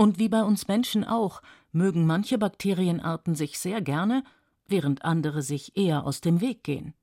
Und 0.00 0.20
wie 0.20 0.28
bei 0.28 0.44
uns 0.44 0.68
Menschen 0.68 1.02
auch, 1.02 1.42
mögen 1.72 2.06
manche 2.06 2.38
Bakterienarten 2.38 3.34
sich 3.34 3.58
sehr 3.58 3.82
gerne, 3.82 4.22
während 4.68 5.04
andere 5.04 5.42
sich 5.42 5.76
eher 5.76 6.06
aus 6.06 6.20
dem 6.20 6.40
Weg 6.40 6.62
gehen. 6.62 6.94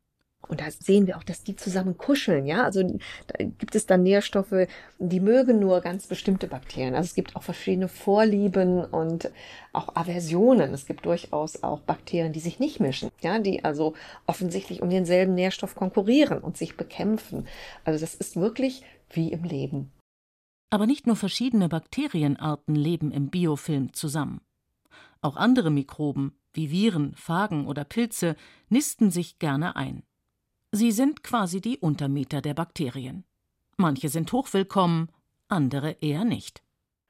Und 0.47 0.61
da 0.61 0.71
sehen 0.71 1.05
wir 1.05 1.17
auch, 1.17 1.23
dass 1.23 1.43
die 1.43 1.57
zusammen 1.57 1.97
kuscheln, 1.97 2.45
ja. 2.45 2.63
Also 2.63 2.83
da 3.27 3.43
gibt 3.43 3.75
es 3.75 3.85
dann 3.85 4.03
Nährstoffe, 4.03 4.67
die 4.97 5.19
mögen 5.19 5.59
nur 5.59 5.81
ganz 5.81 6.07
bestimmte 6.07 6.47
Bakterien. 6.47 6.95
Also 6.95 7.07
es 7.07 7.15
gibt 7.15 7.35
auch 7.35 7.43
verschiedene 7.43 7.89
Vorlieben 7.89 8.85
und 8.85 9.29
auch 9.73 9.93
Aversionen. 9.95 10.73
Es 10.73 10.85
gibt 10.85 11.05
durchaus 11.05 11.63
auch 11.63 11.81
Bakterien, 11.81 12.31
die 12.31 12.39
sich 12.39 12.59
nicht 12.59 12.79
mischen, 12.79 13.11
ja, 13.21 13.39
die 13.39 13.65
also 13.65 13.93
offensichtlich 14.25 14.81
um 14.81 14.89
denselben 14.89 15.33
Nährstoff 15.33 15.75
konkurrieren 15.75 16.37
und 16.37 16.55
sich 16.55 16.77
bekämpfen. 16.77 17.45
Also 17.83 17.99
das 17.99 18.15
ist 18.15 18.37
wirklich 18.37 18.83
wie 19.09 19.33
im 19.33 19.43
Leben. 19.43 19.91
Aber 20.75 20.87
nicht 20.87 21.07
nur 21.07 21.15
verschiedene 21.15 21.69
Bakterienarten 21.69 22.75
leben 22.75 23.09
im 23.13 23.29
Biofilm 23.29 23.93
zusammen. 23.93 24.41
Auch 25.21 25.37
andere 25.37 25.71
Mikroben, 25.71 26.37
wie 26.51 26.69
Viren, 26.69 27.15
Phagen 27.15 27.65
oder 27.65 27.85
Pilze, 27.85 28.35
nisten 28.67 29.09
sich 29.09 29.39
gerne 29.39 29.77
ein. 29.77 30.03
Sie 30.73 30.91
sind 30.91 31.23
quasi 31.23 31.61
die 31.61 31.77
Untermieter 31.77 32.41
der 32.41 32.55
Bakterien. 32.55 33.23
Manche 33.77 34.09
sind 34.09 34.29
hochwillkommen, 34.33 35.07
andere 35.47 35.91
eher 36.01 36.25
nicht. 36.25 36.61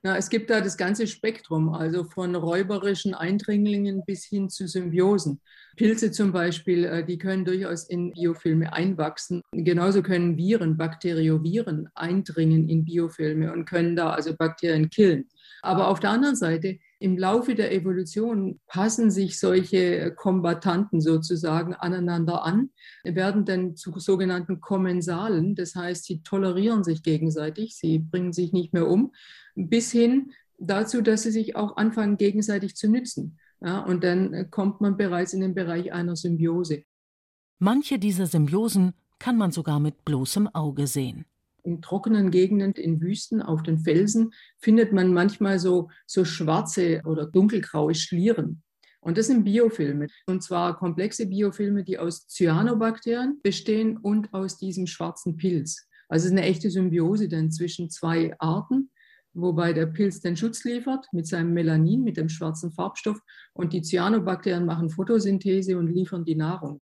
Na, 0.06 0.18
es 0.18 0.30
gibt 0.30 0.52
da 0.52 0.62
das 0.62 0.78
ganze 0.78 1.08
Spektrum, 1.08 1.74
also 1.74 2.04
von 2.04 2.36
räuberischen 2.36 3.16
Eindringlingen 3.16 4.06
bis 4.06 4.24
hin 4.24 4.52
zu 4.52 4.68
Symbiosen. 4.68 5.42
Pilze 5.78 6.12
zum 6.12 6.32
Beispiel, 6.32 6.86
äh, 6.86 7.04
die 7.04 7.18
können 7.18 7.44
durchaus 7.44 7.90
in 7.90 8.14
Biofilme 8.14 8.72
einwachsen. 8.72 9.42
Genauso 9.52 10.04
können 10.04 10.38
Viren, 10.38 10.78
Bakterioviren 10.78 11.90
eindringen 11.96 12.70
in 12.70 12.86
Biofilme 12.86 13.52
und 13.52 13.66
können 13.66 13.96
da 13.96 14.12
also 14.12 14.36
Bakterien 14.36 14.92
killen. 14.92 15.28
Aber 15.64 15.88
auf 15.88 16.00
der 16.00 16.12
anderen 16.12 16.36
Seite, 16.36 16.78
im 17.00 17.18
Laufe 17.18 17.56
der 17.56 17.74
Evolution 17.74 18.60
passen 18.68 19.12
sich 19.12 19.40
solche 19.40 20.14
Kombatanten 20.16 21.02
sozusagen 21.02 21.74
aneinander 21.74 22.44
an, 22.44 22.70
werden 23.04 23.46
dann 23.46 23.76
zu 23.76 23.98
sogenannten 24.00 24.62
Kommensalen. 24.62 25.56
Das 25.56 25.76
heißt, 25.76 26.06
sie 26.06 26.24
tolerieren 26.24 26.84
sich 26.84 27.04
gegenseitig, 27.04 27.76
sie 27.76 28.00
bringen 28.00 28.34
sich 28.34 28.54
nicht 28.54 28.74
mehr 28.74 28.88
um 28.88 29.12
bis 29.56 29.92
hin 29.92 30.32
dazu, 30.58 31.02
dass 31.02 31.24
sie 31.24 31.32
sich 31.32 31.56
auch 31.56 31.78
anfangen, 31.78 32.18
gegenseitig 32.18 32.76
zu 32.76 32.90
nützen. 32.90 33.40
Ja, 33.62 33.80
und 33.80 34.04
dann 34.04 34.52
kommt 34.52 34.82
man 34.82 34.98
bereits 34.98 35.34
in 35.34 35.42
den 35.42 35.56
Bereich 35.56 35.92
einer 35.92 36.16
Symbiose. 36.16 36.84
Manche 37.60 37.98
dieser 37.98 38.28
Symbiosen 38.28 38.94
kann 39.18 39.38
man 39.38 39.52
sogar 39.52 39.80
mit 39.80 40.04
bloßem 40.06 40.48
Auge 40.54 40.88
sehen. 40.88 41.26
In 41.66 41.82
trockenen 41.82 42.32
Gegenden, 42.32 42.74
in 42.74 43.02
Wüsten, 43.02 43.42
auf 43.42 43.64
den 43.64 43.80
Felsen 43.80 44.32
findet 44.60 44.94
man 44.94 45.14
manchmal 45.14 45.60
so, 45.60 45.90
so 46.06 46.24
schwarze 46.24 47.02
oder 47.06 47.26
dunkelgraue 47.26 47.96
Schlieren. 47.96 48.62
Und 49.02 49.18
das 49.18 49.28
sind 49.28 49.44
Biofilme. 49.44 50.08
Und 50.28 50.44
zwar 50.44 50.78
komplexe 50.78 51.28
Biofilme, 51.28 51.84
die 51.84 52.00
aus 52.00 52.28
Cyanobakterien 52.28 53.40
bestehen 53.44 53.98
und 53.98 54.34
aus 54.34 54.58
diesem 54.58 54.88
schwarzen 54.88 55.38
Pilz. 55.38 55.88
Also 56.08 56.26
es 56.26 56.32
ist 56.32 56.38
eine 56.38 56.48
echte 56.48 56.70
Symbiose 56.70 57.28
dann 57.28 57.52
zwischen 57.52 57.90
zwei 57.90 58.36
Arten 58.40 58.90
wobei 59.36 59.74
der 59.74 59.86
Pilz 59.86 60.22
den 60.22 60.38
Schutz 60.38 60.64
liefert 60.64 61.08
mit 61.12 61.28
seinem 61.28 61.54
Melanin, 61.54 62.04
mit 62.04 62.18
dem 62.18 62.30
schwarzen 62.30 62.72
Farbstoff, 62.72 63.20
und 63.54 63.74
die 63.74 63.82
Cyanobakterien 63.82 64.66
machen 64.66 64.90
Photosynthese 64.90 65.78
und 65.78 65.88
liefern 65.88 66.26
die 66.26 66.36
Nahrung. 66.36 66.82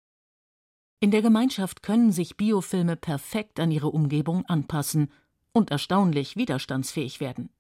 In 1.01 1.11
der 1.11 1.23
Gemeinschaft 1.23 1.83
können 1.83 2.13
sich 2.13 2.37
Biofilme 2.37 2.97
perfekt 2.97 3.61
an 3.61 3.71
ihre 3.71 3.89
Umgebung 3.89 4.47
anpassen 4.47 5.11
und 5.53 5.71
erstaunlich 5.71 6.37
widerstandsfähig 6.37 7.21
werden. 7.21 7.51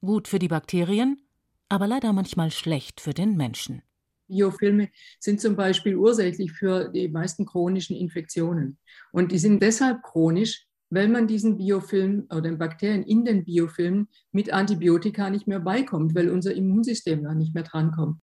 Gut 0.00 0.28
für 0.28 0.38
die 0.38 0.48
Bakterien, 0.48 1.22
aber 1.68 1.86
leider 1.86 2.12
manchmal 2.12 2.50
schlecht 2.50 3.00
für 3.00 3.14
den 3.14 3.36
Menschen. 3.36 3.82
Biofilme 4.28 4.90
sind 5.20 5.40
zum 5.40 5.56
Beispiel 5.56 5.96
ursächlich 5.96 6.52
für 6.52 6.88
die 6.88 7.08
meisten 7.08 7.46
chronischen 7.46 7.96
Infektionen. 7.96 8.78
Und 9.12 9.32
die 9.32 9.38
sind 9.38 9.62
deshalb 9.62 10.02
chronisch, 10.02 10.66
weil 10.90 11.08
man 11.08 11.26
diesen 11.26 11.56
Biofilm 11.56 12.26
oder 12.30 12.42
den 12.42 12.58
Bakterien 12.58 13.02
in 13.02 13.24
den 13.24 13.44
Biofilmen 13.44 14.08
mit 14.32 14.52
Antibiotika 14.52 15.30
nicht 15.30 15.46
mehr 15.46 15.60
beikommt, 15.60 16.14
weil 16.14 16.30
unser 16.30 16.54
Immunsystem 16.54 17.24
da 17.24 17.34
nicht 17.34 17.54
mehr 17.54 17.64
drankommt. 17.64 18.20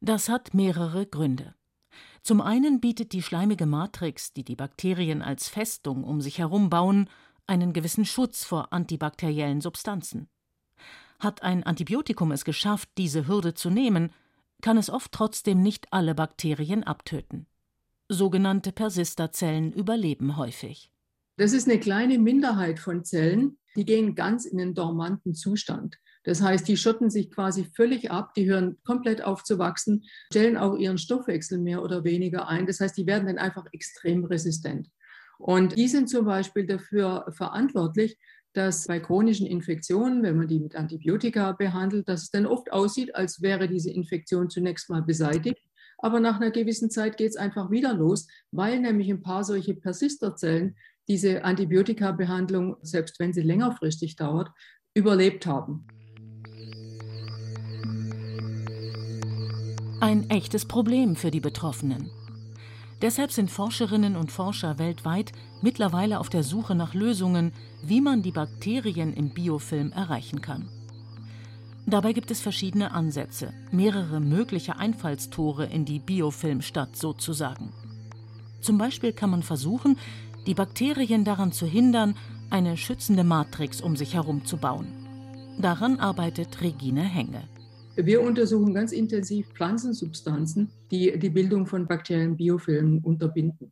Das 0.00 0.28
hat 0.28 0.54
mehrere 0.54 1.06
Gründe. 1.06 1.54
Zum 2.22 2.40
einen 2.40 2.80
bietet 2.80 3.12
die 3.12 3.22
schleimige 3.22 3.66
Matrix, 3.66 4.32
die 4.32 4.44
die 4.44 4.54
Bakterien 4.54 5.22
als 5.22 5.48
Festung 5.48 6.04
um 6.04 6.20
sich 6.20 6.38
herum 6.38 6.70
bauen, 6.70 7.08
einen 7.46 7.72
gewissen 7.72 8.04
Schutz 8.04 8.44
vor 8.44 8.72
antibakteriellen 8.72 9.60
Substanzen. 9.60 10.28
Hat 11.18 11.42
ein 11.42 11.64
Antibiotikum 11.64 12.30
es 12.30 12.44
geschafft, 12.44 12.88
diese 12.96 13.26
Hürde 13.26 13.54
zu 13.54 13.70
nehmen, 13.70 14.12
kann 14.60 14.78
es 14.78 14.88
oft 14.88 15.10
trotzdem 15.10 15.60
nicht 15.60 15.92
alle 15.92 16.14
Bakterien 16.14 16.84
abtöten. 16.84 17.46
Sogenannte 18.08 18.70
Persisterzellen 18.70 19.72
überleben 19.72 20.36
häufig. 20.36 20.92
Das 21.36 21.52
ist 21.52 21.68
eine 21.68 21.80
kleine 21.80 22.18
Minderheit 22.18 22.78
von 22.78 23.04
Zellen, 23.04 23.58
die 23.74 23.84
gehen 23.84 24.14
ganz 24.14 24.44
in 24.44 24.58
den 24.58 24.74
dormanten 24.74 25.34
Zustand. 25.34 25.98
Das 26.24 26.40
heißt, 26.40 26.68
die 26.68 26.76
schotten 26.76 27.10
sich 27.10 27.30
quasi 27.30 27.64
völlig 27.64 28.10
ab, 28.10 28.34
die 28.34 28.48
hören 28.48 28.76
komplett 28.84 29.22
auf 29.22 29.42
zu 29.42 29.58
wachsen, 29.58 30.04
stellen 30.30 30.56
auch 30.56 30.76
ihren 30.76 30.98
Stoffwechsel 30.98 31.58
mehr 31.58 31.82
oder 31.82 32.04
weniger 32.04 32.48
ein. 32.48 32.66
Das 32.66 32.80
heißt, 32.80 32.96
die 32.96 33.06
werden 33.06 33.26
dann 33.26 33.38
einfach 33.38 33.66
extrem 33.72 34.24
resistent. 34.24 34.88
Und 35.38 35.76
die 35.76 35.88
sind 35.88 36.08
zum 36.08 36.24
Beispiel 36.24 36.66
dafür 36.66 37.26
verantwortlich, 37.32 38.16
dass 38.52 38.86
bei 38.86 39.00
chronischen 39.00 39.46
Infektionen, 39.46 40.22
wenn 40.22 40.36
man 40.36 40.46
die 40.46 40.60
mit 40.60 40.76
Antibiotika 40.76 41.52
behandelt, 41.52 42.08
dass 42.08 42.24
es 42.24 42.30
dann 42.30 42.46
oft 42.46 42.70
aussieht, 42.70 43.14
als 43.14 43.42
wäre 43.42 43.66
diese 43.66 43.90
Infektion 43.90 44.50
zunächst 44.50 44.90
mal 44.90 45.02
beseitigt. 45.02 45.58
Aber 45.98 46.20
nach 46.20 46.40
einer 46.40 46.50
gewissen 46.50 46.90
Zeit 46.90 47.16
geht 47.16 47.30
es 47.30 47.36
einfach 47.36 47.70
wieder 47.70 47.94
los, 47.94 48.28
weil 48.50 48.80
nämlich 48.80 49.08
ein 49.10 49.22
paar 49.22 49.44
solche 49.44 49.74
Persisterzellen 49.74 50.76
diese 51.08 51.44
Antibiotika-Behandlung, 51.44 52.76
selbst 52.82 53.18
wenn 53.18 53.32
sie 53.32 53.42
längerfristig 53.42 54.16
dauert, 54.16 54.50
überlebt 54.94 55.46
haben. 55.46 55.86
Ein 60.02 60.28
echtes 60.30 60.64
Problem 60.64 61.14
für 61.14 61.30
die 61.30 61.38
Betroffenen. 61.38 62.10
Deshalb 63.02 63.30
sind 63.30 63.52
Forscherinnen 63.52 64.16
und 64.16 64.32
Forscher 64.32 64.80
weltweit 64.80 65.30
mittlerweile 65.60 66.18
auf 66.18 66.28
der 66.28 66.42
Suche 66.42 66.74
nach 66.74 66.92
Lösungen, 66.92 67.52
wie 67.84 68.00
man 68.00 68.20
die 68.20 68.32
Bakterien 68.32 69.14
im 69.14 69.30
Biofilm 69.30 69.92
erreichen 69.92 70.40
kann. 70.40 70.68
Dabei 71.86 72.14
gibt 72.14 72.32
es 72.32 72.40
verschiedene 72.40 72.90
Ansätze, 72.90 73.54
mehrere 73.70 74.18
mögliche 74.18 74.76
Einfallstore 74.76 75.66
in 75.66 75.84
die 75.84 76.00
Biofilmstadt 76.00 76.96
sozusagen. 76.96 77.72
Zum 78.60 78.78
Beispiel 78.78 79.12
kann 79.12 79.30
man 79.30 79.44
versuchen, 79.44 79.96
die 80.48 80.54
Bakterien 80.54 81.24
daran 81.24 81.52
zu 81.52 81.64
hindern, 81.64 82.16
eine 82.50 82.76
schützende 82.76 83.22
Matrix 83.22 83.80
um 83.80 83.94
sich 83.94 84.14
herum 84.14 84.44
zu 84.46 84.56
bauen. 84.56 84.88
Daran 85.60 86.00
arbeitet 86.00 86.60
Regine 86.60 87.04
Henge. 87.04 87.44
Wir 87.96 88.22
untersuchen 88.22 88.72
ganz 88.72 88.90
intensiv 88.92 89.48
Pflanzensubstanzen, 89.48 90.70
die 90.90 91.18
die 91.18 91.28
Bildung 91.28 91.66
von 91.66 91.86
Bakterien 91.86 92.36
Biofilmen 92.36 93.00
unterbinden. 93.00 93.70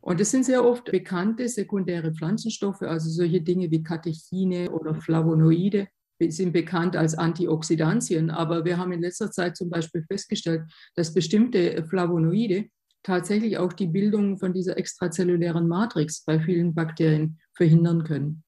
Und 0.00 0.20
es 0.20 0.30
sind 0.30 0.44
sehr 0.44 0.64
oft 0.64 0.84
bekannte 0.84 1.48
sekundäre 1.48 2.14
Pflanzenstoffe, 2.14 2.82
also 2.82 3.10
solche 3.10 3.40
Dinge 3.40 3.70
wie 3.70 3.82
Katechine 3.82 4.70
oder 4.70 4.94
Flavonoide, 4.94 5.88
sind 6.20 6.52
bekannt 6.52 6.96
als 6.96 7.16
Antioxidantien. 7.16 8.30
Aber 8.30 8.64
wir 8.64 8.78
haben 8.78 8.92
in 8.92 9.00
letzter 9.00 9.30
Zeit 9.30 9.56
zum 9.56 9.70
Beispiel 9.70 10.04
festgestellt, 10.04 10.62
dass 10.94 11.12
bestimmte 11.12 11.84
Flavonoide 11.88 12.66
tatsächlich 13.02 13.58
auch 13.58 13.72
die 13.72 13.86
Bildung 13.88 14.38
von 14.38 14.52
dieser 14.52 14.76
extrazellulären 14.76 15.66
Matrix 15.66 16.24
bei 16.24 16.38
vielen 16.38 16.74
Bakterien 16.74 17.38
verhindern 17.54 18.04
können. 18.04 18.44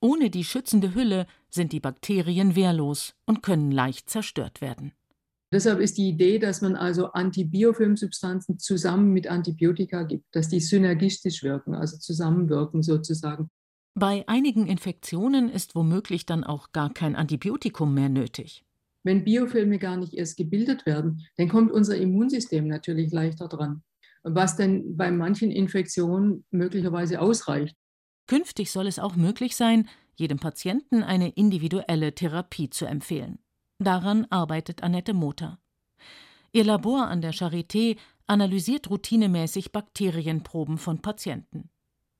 Ohne 0.00 0.30
die 0.30 0.44
schützende 0.44 0.94
Hülle 0.94 1.26
sind 1.50 1.72
die 1.72 1.80
Bakterien 1.80 2.56
wehrlos 2.56 3.14
und 3.26 3.42
können 3.42 3.70
leicht 3.70 4.08
zerstört 4.08 4.60
werden. 4.60 4.92
Deshalb 5.52 5.80
ist 5.80 5.98
die 5.98 6.08
Idee, 6.08 6.38
dass 6.38 6.62
man 6.62 6.76
also 6.76 7.12
Antibiofilmsubstanzen 7.12 8.58
zusammen 8.58 9.12
mit 9.12 9.26
Antibiotika 9.26 10.04
gibt, 10.04 10.24
dass 10.34 10.48
die 10.48 10.60
synergistisch 10.60 11.42
wirken, 11.42 11.74
also 11.74 11.98
zusammenwirken 11.98 12.82
sozusagen. 12.82 13.50
Bei 13.94 14.24
einigen 14.28 14.66
Infektionen 14.66 15.50
ist 15.50 15.74
womöglich 15.74 16.24
dann 16.24 16.44
auch 16.44 16.70
gar 16.72 16.94
kein 16.94 17.16
Antibiotikum 17.16 17.92
mehr 17.92 18.08
nötig. 18.08 18.64
Wenn 19.02 19.24
Biofilme 19.24 19.78
gar 19.78 19.96
nicht 19.96 20.14
erst 20.14 20.36
gebildet 20.36 20.86
werden, 20.86 21.26
dann 21.36 21.48
kommt 21.48 21.72
unser 21.72 21.96
Immunsystem 21.96 22.68
natürlich 22.68 23.10
leichter 23.12 23.48
dran, 23.48 23.82
was 24.22 24.56
dann 24.56 24.96
bei 24.96 25.10
manchen 25.10 25.50
Infektionen 25.50 26.44
möglicherweise 26.50 27.20
ausreicht. 27.20 27.76
Künftig 28.30 28.70
soll 28.70 28.86
es 28.86 29.00
auch 29.00 29.16
möglich 29.16 29.56
sein, 29.56 29.88
jedem 30.14 30.38
Patienten 30.38 31.02
eine 31.02 31.30
individuelle 31.30 32.14
Therapie 32.14 32.70
zu 32.70 32.86
empfehlen. 32.86 33.40
Daran 33.80 34.24
arbeitet 34.30 34.84
Annette 34.84 35.14
Motor. 35.14 35.58
Ihr 36.52 36.62
Labor 36.62 37.08
an 37.08 37.22
der 37.22 37.34
Charité 37.34 37.96
analysiert 38.28 38.88
routinemäßig 38.88 39.72
Bakterienproben 39.72 40.78
von 40.78 41.02
Patienten. 41.02 41.70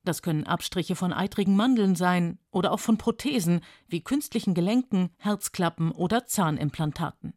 Das 0.03 0.21
können 0.21 0.45
Abstriche 0.45 0.97
von 0.97 1.13
eitrigen 1.13 1.55
Mandeln 1.55 1.95
sein 1.95 2.39
oder 2.51 2.73
auch 2.73 2.81
von 2.81 2.97
Prothesen 2.97 3.61
wie 3.87 4.03
künstlichen 4.03 4.53
Gelenken, 4.53 5.11
Herzklappen 5.15 5.93
oder 5.93 6.25
Zahnimplantaten. 6.25 7.35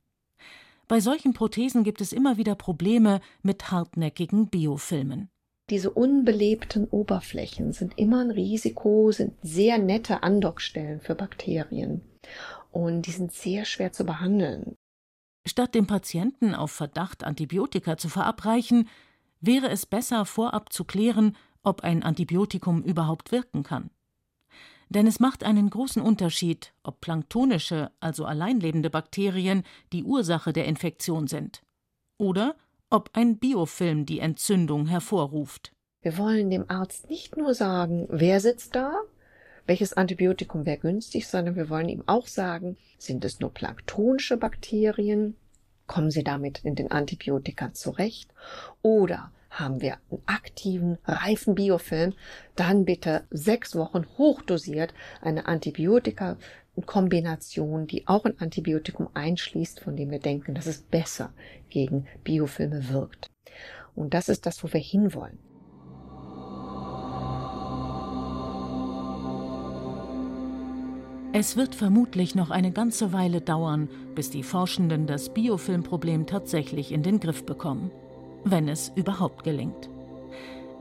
Bei 0.88 0.98
solchen 0.98 1.32
Prothesen 1.32 1.84
gibt 1.84 2.00
es 2.00 2.12
immer 2.12 2.38
wieder 2.38 2.56
Probleme 2.56 3.20
mit 3.40 3.70
hartnäckigen 3.70 4.48
Biofilmen. 4.48 5.30
Diese 5.70 5.90
unbelebten 5.90 6.87
Oberflächen 6.87 7.72
sind 7.72 7.98
immer 7.98 8.20
ein 8.20 8.31
Risiko, 8.31 9.11
sind 9.12 9.35
sehr 9.42 9.79
nette 9.79 10.22
Andockstellen 10.22 11.00
für 11.00 11.14
Bakterien. 11.14 12.03
Und 12.70 13.03
die 13.07 13.12
sind 13.12 13.33
sehr 13.33 13.64
schwer 13.64 13.92
zu 13.92 14.05
behandeln. 14.05 14.77
Statt 15.46 15.74
dem 15.74 15.87
Patienten 15.87 16.55
auf 16.55 16.70
Verdacht 16.70 17.24
Antibiotika 17.24 17.96
zu 17.96 18.09
verabreichen, 18.09 18.88
wäre 19.40 19.70
es 19.70 19.87
besser 19.87 20.24
vorab 20.24 20.72
zu 20.72 20.85
klären, 20.85 21.37
ob 21.62 21.83
ein 21.83 22.03
Antibiotikum 22.03 22.83
überhaupt 22.83 23.33
wirken 23.33 23.62
kann. 23.62 23.90
Denn 24.90 25.07
es 25.07 25.18
macht 25.18 25.44
einen 25.44 25.70
großen 25.70 26.03
Unterschied, 26.03 26.74
ob 26.83 27.00
planktonische, 27.00 27.90
also 28.00 28.27
alleinlebende 28.27 28.90
Bakterien 28.90 29.62
die 29.92 30.05
Ursache 30.05 30.53
der 30.53 30.66
Infektion 30.66 31.27
sind 31.27 31.62
oder 32.18 32.57
ob 32.94 33.11
ein 33.12 33.38
Biofilm 33.38 34.07
die 34.07 34.20
Entzündung 34.20 34.87
hervorruft. 34.87 35.72
Wir 36.02 36.16
wollen 36.16 36.48
dem 36.48 36.70
Arzt 36.70 37.11
nicht 37.11 37.37
nur 37.37 37.52
sagen, 37.52 38.07
wer 38.09 38.38
sitzt 38.38 38.76
da, 38.76 38.94
welches 39.66 39.94
Antibiotikum 39.94 40.64
wäre 40.64 40.78
günstig, 40.78 41.26
sondern 41.26 41.57
wir 41.57 41.68
wollen 41.68 41.88
ihm 41.88 42.04
auch 42.07 42.28
sagen, 42.28 42.76
sind 42.96 43.24
es 43.24 43.40
nur 43.40 43.52
planktonische 43.52 44.37
Bakterien? 44.37 45.35
Kommen 45.88 46.12
sie 46.12 46.22
damit 46.22 46.61
in 46.62 46.76
den 46.76 46.92
Antibiotika 46.92 47.72
zurecht? 47.72 48.30
Oder 48.80 49.33
haben 49.50 49.80
wir 49.80 49.98
einen 50.09 50.22
aktiven, 50.26 50.98
reifen 51.04 51.57
Biofilm, 51.57 52.14
dann 52.54 52.85
bitte 52.85 53.24
sechs 53.30 53.74
Wochen 53.74 54.07
hochdosiert 54.18 54.94
eine 55.20 55.46
Antibiotika-Kombination, 56.76 57.87
die 57.87 58.06
auch 58.06 58.24
ein 58.24 58.38
Antibiotikum 58.38 59.08
einschließt, 59.14 59.80
von 59.80 59.96
dem 59.96 60.10
wir 60.10 60.18
denken, 60.18 60.54
dass 60.54 60.66
es 60.66 60.82
besser 60.82 61.32
gegen 61.70 62.06
Biofilme 62.24 62.88
wirkt. 62.90 63.30
Und 63.94 64.14
das 64.14 64.28
ist 64.28 64.46
das, 64.46 64.62
wo 64.64 64.72
wir 64.72 64.80
hinwollen. 64.80 65.38
Es 71.32 71.56
wird 71.56 71.74
vermutlich 71.74 72.37
noch 72.37 72.50
eine 72.50 72.70
ganze 72.70 73.12
Weile 73.12 73.40
dauern, 73.40 73.88
bis 74.14 74.30
die 74.30 74.44
Forschenden 74.44 75.08
das 75.08 75.34
Biofilmproblem 75.34 76.26
tatsächlich 76.26 76.92
in 76.92 77.02
den 77.02 77.18
Griff 77.18 77.44
bekommen, 77.44 77.90
wenn 78.44 78.68
es 78.68 78.92
überhaupt 78.94 79.42
gelingt. 79.42 79.90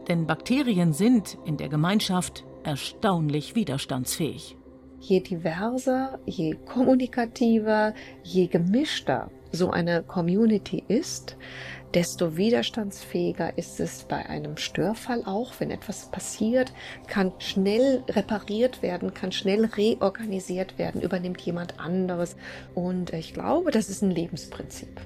Denn 0.08 0.28
Bakterien 0.28 0.94
sind 0.94 1.40
in 1.46 1.58
der 1.58 1.70
Gemeinschaft 1.70 2.44
erstaunlich 2.64 3.56
widerstandsfähig. 3.56 4.56
Je 5.06 5.22
diverser, 5.22 6.20
je 6.26 6.56
kommunikativer, 6.66 7.94
je 8.24 8.48
gemischter 8.48 9.30
so 9.52 9.70
eine 9.70 10.02
Community 10.04 10.82
ist, 10.88 11.36
desto 11.94 12.38
widerstandsfähiger 12.38 13.58
ist 13.58 13.82
es 13.82 14.04
bei 14.04 14.26
einem 14.26 14.56
Störfall 14.56 15.24
auch, 15.26 15.54
wenn 15.60 15.72
etwas 15.72 16.10
passiert, 16.10 16.72
kann 17.08 17.34
schnell 17.40 18.04
repariert 18.10 18.82
werden, 18.82 19.14
kann 19.14 19.34
schnell 19.34 19.66
reorganisiert 19.66 20.78
werden, 20.78 21.02
übernimmt 21.02 21.42
jemand 21.42 21.82
anderes. 21.82 22.38
Und 22.74 23.12
ich 23.12 23.34
glaube, 23.34 23.72
das 23.72 23.90
ist 23.90 24.04
ein 24.04 24.12
Lebensprinzip. 24.12 25.02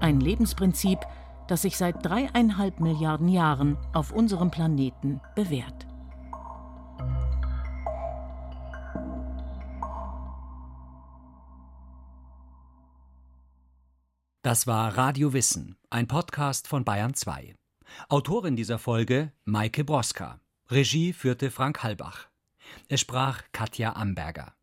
Ein 0.00 0.18
Lebensprinzip, 0.18 0.98
das 1.48 1.62
sich 1.62 1.76
seit 1.76 2.04
dreieinhalb 2.04 2.80
Milliarden 2.80 3.28
Jahren 3.28 3.76
auf 3.92 4.12
unserem 4.12 4.50
Planeten 4.50 5.20
bewährt. 5.34 5.86
Das 14.42 14.68
war 14.68 14.96
Radio 14.96 15.32
Wissen, 15.32 15.76
ein 15.90 16.06
Podcast 16.06 16.68
von 16.68 16.84
Bayern 16.84 17.14
2. 17.14 17.56
Autorin 18.08 18.54
dieser 18.54 18.78
Folge 18.78 19.32
Maike 19.44 19.82
Broska. 19.82 20.38
Regie 20.70 21.12
führte 21.12 21.50
Frank 21.50 21.82
Halbach. 21.82 22.28
Es 22.88 23.00
sprach 23.00 23.42
Katja 23.50 23.94
Amberger. 23.96 24.54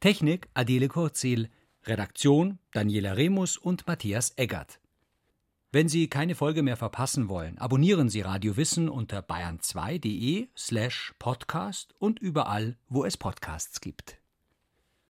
Technik 0.00 0.48
Adele 0.54 0.88
Kurzil. 0.88 1.50
Redaktion 1.84 2.58
Daniela 2.72 3.12
Remus 3.12 3.58
und 3.58 3.86
Matthias 3.86 4.32
Eggert. 4.36 4.80
Wenn 5.76 5.90
Sie 5.90 6.08
keine 6.08 6.34
Folge 6.34 6.62
mehr 6.62 6.78
verpassen 6.78 7.28
wollen, 7.28 7.58
abonnieren 7.58 8.08
Sie 8.08 8.22
Radio 8.22 8.56
Wissen 8.56 8.88
unter 8.88 9.18
bayern2.de 9.20 10.48
slash 10.56 11.12
podcast 11.18 11.94
und 11.98 12.18
überall, 12.18 12.78
wo 12.88 13.04
es 13.04 13.18
Podcasts 13.18 13.82
gibt. 13.82 14.18